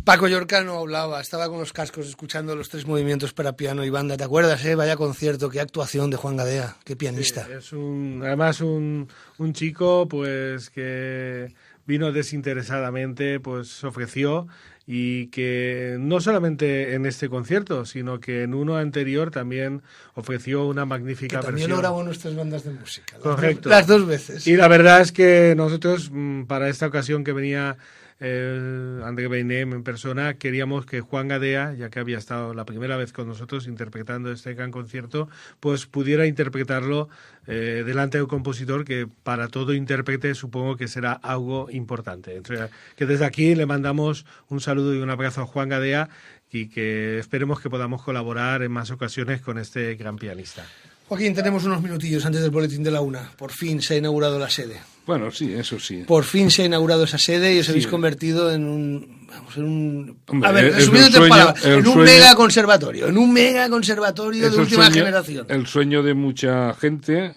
Paco 0.08 0.30
Yorcano 0.30 0.80
hablaba, 0.80 1.20
estaba 1.20 1.50
con 1.50 1.60
los 1.60 1.74
cascos 1.74 2.08
escuchando 2.08 2.56
los 2.56 2.70
tres 2.70 2.88
movimientos 2.88 3.34
para 3.34 3.58
piano 3.58 3.84
y 3.84 3.90
banda. 3.90 4.16
¿Te 4.16 4.24
acuerdas, 4.24 4.64
eh? 4.64 4.74
Vaya 4.74 4.96
concierto, 4.96 5.50
qué 5.50 5.60
actuación 5.60 6.10
de 6.10 6.16
Juan 6.16 6.38
Gadea, 6.38 6.78
qué 6.86 6.96
pianista. 6.96 7.46
es 7.52 7.74
un, 7.74 8.22
además 8.24 8.62
un, 8.62 9.10
un 9.38 9.52
chico 9.52 10.08
pues 10.08 10.70
que 10.70 11.54
vino 11.86 12.14
desinteresadamente, 12.14 13.42
pues 13.42 13.84
ofreció 13.84 14.48
y 14.86 15.28
que 15.28 15.98
no 16.00 16.22
solamente 16.22 16.94
en 16.94 17.06
este 17.06 17.28
concierto, 17.28 17.86
sino 17.86 18.22
que 18.22 18.44
en 18.44 18.54
uno 18.54 18.78
anterior 18.78 19.30
también 19.30 19.82
ofreció 20.14 20.68
una 20.68 20.86
magnífica 20.86 21.42
que 21.42 21.46
también 21.48 21.68
versión. 21.68 21.72
lo 21.72 21.78
grabó 21.80 22.04
nuestras 22.04 22.34
bandas 22.34 22.64
de 22.64 22.72
música. 22.72 23.18
Correcto. 23.18 23.68
Las 23.68 23.86
dos 23.88 24.08
veces. 24.08 24.48
Y 24.48 24.56
la 24.56 24.70
verdad 24.70 25.02
es 25.02 25.12
que 25.12 25.54
nosotros, 25.58 26.10
mm, 26.14 26.44
para 26.44 26.70
esta 26.70 26.88
ocasión 26.88 27.26
que 27.26 27.34
venía 27.34 27.76
el 28.20 29.02
André 29.04 29.28
Beinem 29.28 29.74
en 29.74 29.84
persona, 29.84 30.36
queríamos 30.36 30.86
que 30.86 31.02
Juan 31.02 31.28
Gadea, 31.28 31.74
ya 31.74 31.90
que 31.90 32.00
había 32.00 32.18
estado 32.18 32.54
la 32.54 32.66
primera 32.66 32.98
vez 32.98 33.14
con 33.14 33.28
nosotros 33.28 33.68
interpretando 33.68 34.32
este 34.32 34.56
gran 34.56 34.72
concierto, 34.72 35.30
pues 35.60 35.86
pudiera 35.86 36.26
interpretarlo 36.26 37.10
eh, 37.46 37.84
delante 37.86 38.18
del 38.18 38.28
compositor, 38.28 38.86
que 38.86 39.08
para 39.24 39.50
todo 39.50 39.74
intérprete 39.74 40.34
supongo 40.34 40.78
que 40.78 40.88
será 40.88 41.14
algo 41.14 41.70
importante. 41.70 42.36
Entre, 42.36 42.70
que 42.96 43.06
desde 43.06 43.26
aquí 43.26 43.54
le 43.54 43.66
mandamos 43.66 44.26
un 44.50 44.62
saludo 44.62 44.96
y 44.96 45.00
un 45.00 45.10
abrazo 45.10 45.42
a 45.42 45.46
Juan 45.46 45.70
Gadea 45.70 46.10
y 46.52 46.70
que 46.70 47.20
esperemos 47.20 47.60
que 47.60 47.70
podamos 47.70 48.02
colaborar 48.02 48.64
en 48.64 48.72
más 48.72 48.90
ocasiones 48.90 49.42
con 49.42 49.58
este 49.60 49.96
gran 49.96 50.18
pianista. 50.18 50.66
Joaquín, 51.08 51.34
tenemos 51.34 51.64
unos 51.64 51.82
minutillos 51.82 52.26
antes 52.26 52.42
del 52.42 52.52
boletín 52.52 52.84
de 52.84 52.92
la 52.92 53.00
una. 53.02 53.32
Por 53.38 53.52
fin 53.52 53.82
se 53.82 53.94
ha 53.94 53.98
inaugurado 53.98 54.38
la 54.38 54.50
sede. 54.50 54.82
Bueno, 55.06 55.32
sí, 55.32 55.54
eso 55.54 55.80
sí. 55.80 56.04
Por 56.06 56.26
fin 56.26 56.52
se 56.52 56.64
ha 56.64 56.66
inaugurado 56.66 57.06
esa 57.06 57.18
sede 57.18 57.56
y 57.56 57.60
os 57.60 57.70
habéis 57.70 57.88
convertido 57.88 58.52
en 58.52 58.66
un. 58.68 59.28
Vamos, 59.30 59.56
en 59.56 59.64
un. 59.64 60.20
Hombre, 60.28 60.50
a 60.50 60.52
ver, 60.52 60.74
resumiendo 60.74 61.24
en 61.24 61.30
palabras, 61.30 61.66
en 61.66 61.76
un 61.78 61.84
sueño- 61.86 62.04
mega 62.04 62.36
conservatorio. 62.36 63.08
En 63.08 63.18
un 63.18 63.32
mega 63.32 63.70
conservatorio 63.70 64.52
de 64.52 64.58
última 64.58 64.86
sueño- 64.88 65.00
generación. 65.06 65.46
El 65.50 65.66
sueño 65.66 66.04
de 66.04 66.14
mucha 66.14 66.74
gente 66.74 67.36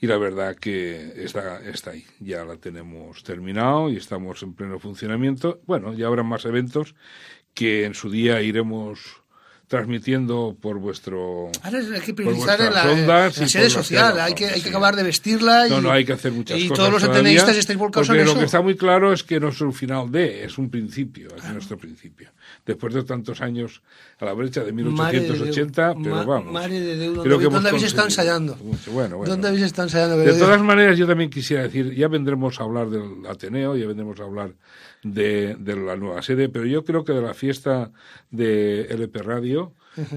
y 0.00 0.08
la 0.08 0.18
verdad 0.18 0.56
que 0.56 1.12
está, 1.24 1.60
está 1.60 1.92
ahí. 1.92 2.04
Ya 2.18 2.44
la 2.44 2.56
tenemos 2.56 3.22
terminado 3.22 3.90
y 3.90 3.96
estamos 3.96 4.42
en 4.42 4.54
pleno 4.54 4.80
funcionamiento. 4.80 5.60
Bueno, 5.66 5.94
ya 5.94 6.08
habrá 6.08 6.24
más 6.24 6.44
eventos 6.46 6.96
que 7.54 7.84
en 7.84 7.94
su 7.94 8.10
día 8.10 8.42
iremos 8.42 9.22
transmitiendo 9.74 10.56
por 10.60 10.78
vuestro 10.78 11.50
Ahora 11.62 11.78
hay 11.78 12.00
que 12.00 12.14
priorizar 12.14 12.60
en 12.60 12.72
la, 12.72 12.90
ondas 12.90 13.36
en 13.38 13.42
la 13.42 13.46
y 13.46 13.48
sede 13.50 13.70
social. 13.70 14.20
Hay 14.20 14.34
que, 14.34 14.46
hay 14.46 14.60
que 14.60 14.68
acabar 14.68 14.94
de 14.94 15.02
vestirla. 15.02 15.66
Y, 15.66 15.70
No, 15.70 15.80
no, 15.80 15.90
hay 15.90 16.04
que 16.04 16.12
hacer 16.12 16.30
muchas 16.32 16.58
y 16.58 16.68
cosas. 16.68 16.78
todos 16.78 16.92
los 16.92 17.04
ateneístas 17.04 17.56
estáis 17.56 17.78
volcados 17.78 18.06
porque 18.06 18.20
en 18.20 18.26
lo 18.26 18.30
eso. 18.32 18.40
que 18.40 18.46
está 18.46 18.60
muy 18.60 18.76
claro 18.76 19.12
es 19.12 19.24
que 19.24 19.40
no 19.40 19.48
es 19.48 19.60
un 19.60 19.72
final 19.72 20.10
de, 20.12 20.44
es 20.44 20.58
un 20.58 20.70
principio, 20.70 21.28
es 21.36 21.44
nuestro 21.52 21.76
principio. 21.76 22.30
Después 22.64 22.94
de 22.94 23.02
tantos 23.02 23.40
años 23.40 23.82
a 24.20 24.24
la 24.26 24.32
brecha 24.32 24.62
de 24.62 24.72
Madre 24.72 25.20
de 25.20 25.28
1880, 25.30 25.88
Déu. 25.94 26.02
pero 26.02 26.24
vamos. 26.24 26.70
De 26.70 27.08
¿dónde, 27.08 27.22
que 27.22 27.28
habéis- 27.28 27.40
hemos 27.42 27.52
dónde 27.54 27.68
habéis 27.70 27.84
estado 27.84 28.06
ensayando? 28.06 28.56
mucho. 28.56 28.92
Bueno, 28.92 29.16
bueno. 29.16 29.32
¿Dónde 29.32 29.48
habéis 29.48 29.64
estado 29.64 29.86
ensayando? 29.88 30.16
De 30.18 30.32
todas 30.34 30.60
maneras, 30.62 30.96
yo 30.96 31.06
también 31.06 31.30
quisiera 31.30 31.64
decir, 31.64 31.92
ya 31.94 32.06
vendremos 32.08 32.60
a 32.60 32.64
hablar 32.64 32.90
del 32.90 33.26
Ateneo, 33.28 33.76
ya 33.76 33.86
vendremos 33.86 34.20
a 34.20 34.24
hablar 34.24 34.52
de, 35.02 35.56
de 35.58 35.76
la 35.76 35.96
nueva 35.96 36.22
sede, 36.22 36.48
pero 36.48 36.64
yo 36.66 36.84
creo 36.84 37.04
que 37.04 37.12
de 37.12 37.20
la 37.22 37.34
fiesta 37.34 37.90
de 38.30 38.82
LP 38.90 39.22
Radio 39.22 39.63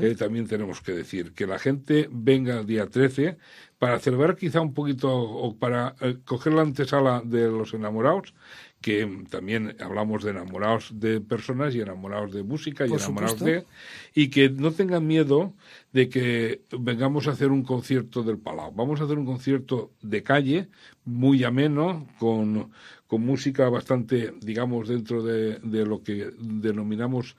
Eh, 0.01 0.15
también 0.17 0.47
tenemos 0.47 0.81
que 0.81 0.93
decir 0.93 1.33
que 1.33 1.47
la 1.47 1.59
gente 1.59 2.09
venga 2.11 2.59
el 2.59 2.65
día 2.65 2.87
13 2.87 3.37
para 3.77 3.99
celebrar 3.99 4.35
quizá 4.35 4.61
un 4.61 4.73
poquito 4.73 5.13
o 5.15 5.55
para 5.57 5.95
eh, 6.01 6.17
coger 6.25 6.53
la 6.53 6.63
antesala 6.63 7.21
de 7.23 7.47
los 7.49 7.73
enamorados, 7.73 8.33
que 8.81 9.25
también 9.29 9.75
hablamos 9.79 10.23
de 10.23 10.31
enamorados 10.31 10.91
de 10.99 11.21
personas 11.21 11.75
y 11.75 11.81
enamorados 11.81 12.31
de 12.33 12.43
música 12.43 12.85
y 12.85 12.89
Por 12.89 12.99
enamorados 12.99 13.37
supuesto. 13.39 13.45
de 13.45 13.65
y 14.13 14.29
que 14.29 14.49
no 14.49 14.71
tengan 14.71 15.05
miedo 15.05 15.53
de 15.93 16.09
que 16.09 16.61
vengamos 16.79 17.27
a 17.27 17.31
hacer 17.31 17.49
un 17.51 17.63
concierto 17.63 18.23
del 18.23 18.37
Palau. 18.37 18.71
Vamos 18.73 18.99
a 19.01 19.03
hacer 19.05 19.17
un 19.17 19.25
concierto 19.25 19.91
de 20.01 20.23
calle, 20.23 20.69
muy 21.05 21.43
ameno, 21.43 22.07
con, 22.19 22.71
con 23.07 23.21
música 23.25 23.69
bastante, 23.69 24.33
digamos, 24.41 24.87
dentro 24.87 25.23
de, 25.23 25.59
de 25.59 25.85
lo 25.85 26.01
que 26.03 26.31
denominamos 26.39 27.35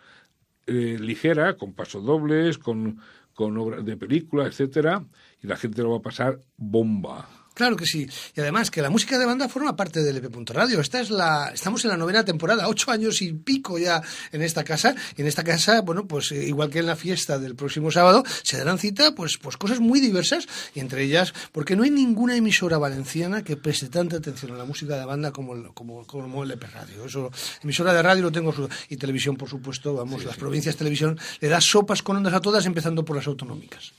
eh, 0.68 0.98
ligera, 1.00 1.56
con 1.56 1.74
pasodobles, 1.74 2.58
con, 2.58 3.00
con 3.34 3.56
obras 3.58 3.84
de 3.84 3.96
película, 3.96 4.46
etcétera, 4.46 5.04
y 5.42 5.46
la 5.46 5.56
gente 5.56 5.82
lo 5.82 5.90
va 5.90 5.98
a 5.98 6.02
pasar 6.02 6.40
bomba. 6.56 7.28
Claro 7.58 7.74
que 7.74 7.86
sí. 7.86 8.06
Y 8.36 8.40
además 8.40 8.70
que 8.70 8.80
la 8.80 8.88
música 8.88 9.18
de 9.18 9.26
banda 9.26 9.48
forma 9.48 9.74
parte 9.74 10.00
del 10.04 10.18
EP 10.18 10.32
Radio. 10.50 10.80
Esta 10.80 11.00
es 11.00 11.10
la, 11.10 11.50
estamos 11.52 11.84
en 11.84 11.90
la 11.90 11.96
novena 11.96 12.24
temporada, 12.24 12.68
ocho 12.68 12.92
años 12.92 13.20
y 13.20 13.32
pico 13.32 13.80
ya 13.80 14.00
en 14.30 14.42
esta 14.42 14.62
casa. 14.62 14.94
Y 15.16 15.22
en 15.22 15.26
esta 15.26 15.42
casa, 15.42 15.80
bueno, 15.80 16.06
pues 16.06 16.30
eh, 16.30 16.44
igual 16.46 16.70
que 16.70 16.78
en 16.78 16.86
la 16.86 16.94
fiesta 16.94 17.36
del 17.40 17.56
próximo 17.56 17.90
sábado, 17.90 18.22
se 18.44 18.58
darán 18.58 18.78
cita 18.78 19.12
pues, 19.12 19.38
pues 19.38 19.56
cosas 19.56 19.80
muy 19.80 19.98
diversas 19.98 20.46
y 20.72 20.78
entre 20.78 21.02
ellas, 21.02 21.34
porque 21.50 21.74
no 21.74 21.82
hay 21.82 21.90
ninguna 21.90 22.36
emisora 22.36 22.78
valenciana 22.78 23.42
que 23.42 23.56
preste 23.56 23.88
tanta 23.88 24.18
atención 24.18 24.52
a 24.52 24.56
la 24.56 24.64
música 24.64 24.96
de 24.96 25.04
banda 25.04 25.32
como 25.32 25.54
el, 25.56 25.74
como, 25.74 26.06
como 26.06 26.44
el 26.44 26.52
EP 26.52 26.62
Radio. 26.72 27.06
Eso, 27.06 27.32
emisora 27.64 27.92
de 27.92 28.02
radio 28.04 28.22
lo 28.22 28.30
tengo 28.30 28.52
su- 28.52 28.68
y 28.88 28.96
televisión, 28.98 29.36
por 29.36 29.48
supuesto, 29.48 29.94
vamos, 29.94 30.24
las 30.24 30.36
provincias 30.36 30.76
televisión 30.76 31.18
le 31.40 31.48
da 31.48 31.60
sopas 31.60 32.04
con 32.04 32.18
ondas 32.18 32.34
a 32.34 32.40
todas, 32.40 32.64
empezando 32.66 33.04
por 33.04 33.16
las 33.16 33.26
autonómicas. 33.26 33.92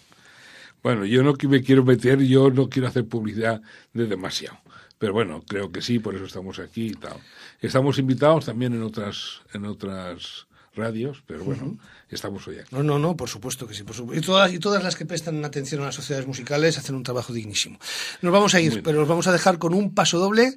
Bueno, 0.83 1.05
yo 1.05 1.23
no 1.23 1.33
me 1.47 1.61
quiero 1.61 1.83
meter, 1.83 2.19
yo 2.21 2.49
no 2.49 2.69
quiero 2.69 2.87
hacer 2.87 3.05
publicidad 3.05 3.61
de 3.93 4.05
demasiado. 4.07 4.57
Pero 4.97 5.13
bueno, 5.13 5.41
creo 5.47 5.71
que 5.71 5.81
sí, 5.81 5.99
por 5.99 6.15
eso 6.15 6.25
estamos 6.25 6.59
aquí 6.59 6.87
y 6.87 6.93
tal. 6.93 7.17
Estamos 7.61 7.97
invitados 7.99 8.45
también 8.45 8.73
en 8.73 8.83
otras, 8.83 9.41
en 9.53 9.65
otras 9.65 10.47
radios, 10.75 11.23
pero 11.25 11.43
bueno, 11.43 11.77
estamos 12.09 12.47
hoy 12.47 12.59
aquí. 12.59 12.75
No, 12.75 12.83
no, 12.83 12.99
no, 12.99 13.15
por 13.15 13.29
supuesto 13.29 13.67
que 13.67 13.73
sí. 13.73 13.83
Por 13.83 13.95
supuesto. 13.95 14.21
Y, 14.21 14.25
todas, 14.25 14.53
y 14.53 14.59
todas 14.59 14.83
las 14.83 14.95
que 14.95 15.05
prestan 15.05 15.43
atención 15.45 15.81
a 15.81 15.85
las 15.85 15.95
sociedades 15.95 16.27
musicales 16.27 16.77
hacen 16.77 16.95
un 16.95 17.03
trabajo 17.03 17.33
dignísimo. 17.33 17.79
Nos 18.21 18.33
vamos 18.33 18.55
a 18.55 18.61
ir, 18.61 18.83
pero 18.83 19.01
os 19.01 19.07
vamos 19.07 19.27
a 19.27 19.31
dejar 19.31 19.57
con 19.57 19.73
un 19.73 19.93
paso 19.93 20.19
doble 20.19 20.55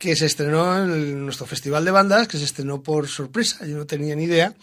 que 0.00 0.16
se 0.16 0.24
estrenó 0.24 0.82
en 0.82 1.26
nuestro 1.26 1.44
festival 1.44 1.84
de 1.84 1.90
bandas, 1.90 2.26
que 2.26 2.38
se 2.38 2.44
estrenó 2.44 2.82
por 2.82 3.06
sorpresa, 3.06 3.66
yo 3.66 3.76
no 3.76 3.84
tenía 3.84 4.16
ni 4.16 4.24
idea, 4.24 4.54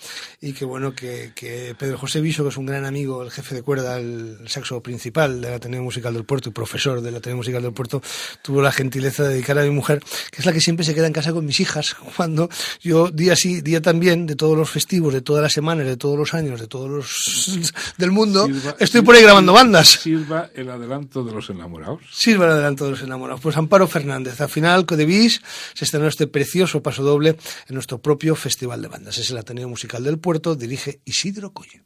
y 0.42 0.54
que 0.54 0.66
bueno, 0.66 0.96
que, 0.96 1.32
que 1.36 1.76
Pedro 1.78 2.00
José 2.00 2.22
Viso, 2.22 2.42
que 2.42 2.50
es 2.50 2.58
un 2.58 2.66
gran 2.66 2.86
amigo, 2.86 3.22
el 3.22 3.30
jefe 3.30 3.54
de 3.54 3.62
cuerda, 3.62 4.00
el 4.00 4.40
saxo 4.48 4.82
principal 4.82 5.40
del 5.40 5.54
Ateneo 5.54 5.84
Musical 5.84 6.16
del 6.16 6.26
Puerto 6.26 6.50
y 6.50 6.54
profesor 6.54 7.02
del 7.02 7.16
Ateneo 7.18 7.38
Musical 7.38 7.62
del 7.62 7.72
Puerto, 7.72 8.02
tuvo 8.42 8.64
la 8.64 8.72
gentileza 8.72 9.22
de 9.24 9.30
dedicar 9.36 9.60
a 9.60 9.62
mi 9.64 9.70
mujer, 9.70 10.00
que 10.32 10.40
es 10.42 10.46
la 10.48 10.54
que 10.54 10.60
siempre 10.60 10.84
se 10.84 10.96
queda 10.96 11.06
en 11.06 11.14
casa 11.14 11.32
con 11.32 11.46
mis 11.46 11.60
hijas, 11.60 11.94
cuando 12.16 12.50
yo 12.82 13.10
día 13.12 13.36
sí, 13.36 13.62
día 13.62 13.80
también, 13.80 14.26
de 14.26 14.36
todos 14.36 14.58
los 14.58 14.72
festivos, 14.72 15.14
de 15.14 15.22
todas 15.22 15.44
las 15.44 15.54
semanas, 15.54 15.86
de 15.86 15.98
todos 15.98 16.18
los 16.18 16.34
años, 16.34 16.60
de 16.60 16.66
todos 16.66 16.90
los 16.90 17.72
del 18.00 18.10
mundo, 18.10 18.48
Sirva- 18.48 18.76
estoy 18.80 19.02
por 19.04 19.14
ahí 19.14 19.22
grabando 19.22 19.54
bandas. 19.54 19.88
Sirva 20.02 20.50
el 20.56 20.68
adelanto 20.72 21.24
de 21.24 21.32
los 21.32 21.48
enamorados. 21.52 22.02
Sirva 22.12 22.46
el 22.46 22.52
adelanto 22.54 22.86
de 22.86 22.92
los 22.92 23.04
enamorados. 23.04 23.40
Pues 23.42 23.56
Amparo 23.56 23.88
Fernández, 23.88 24.42
al 24.42 24.50
final 24.50 24.88
Se 25.30 25.86
estrenó 25.86 26.07
este 26.07 26.28
precioso 26.28 26.82
paso 26.82 27.03
doble 27.03 27.38
en 27.67 27.73
nuestro 27.73 28.01
propio 28.01 28.36
Festival 28.36 28.82
de 28.82 28.88
Bandas. 28.88 29.17
Es 29.17 29.30
el 29.32 29.38
Ateneo 29.38 29.69
Musical 29.69 30.03
del 30.03 30.19
Puerto, 30.19 30.55
dirige 30.55 31.01
Isidro 31.05 31.53
Colle. 31.53 31.84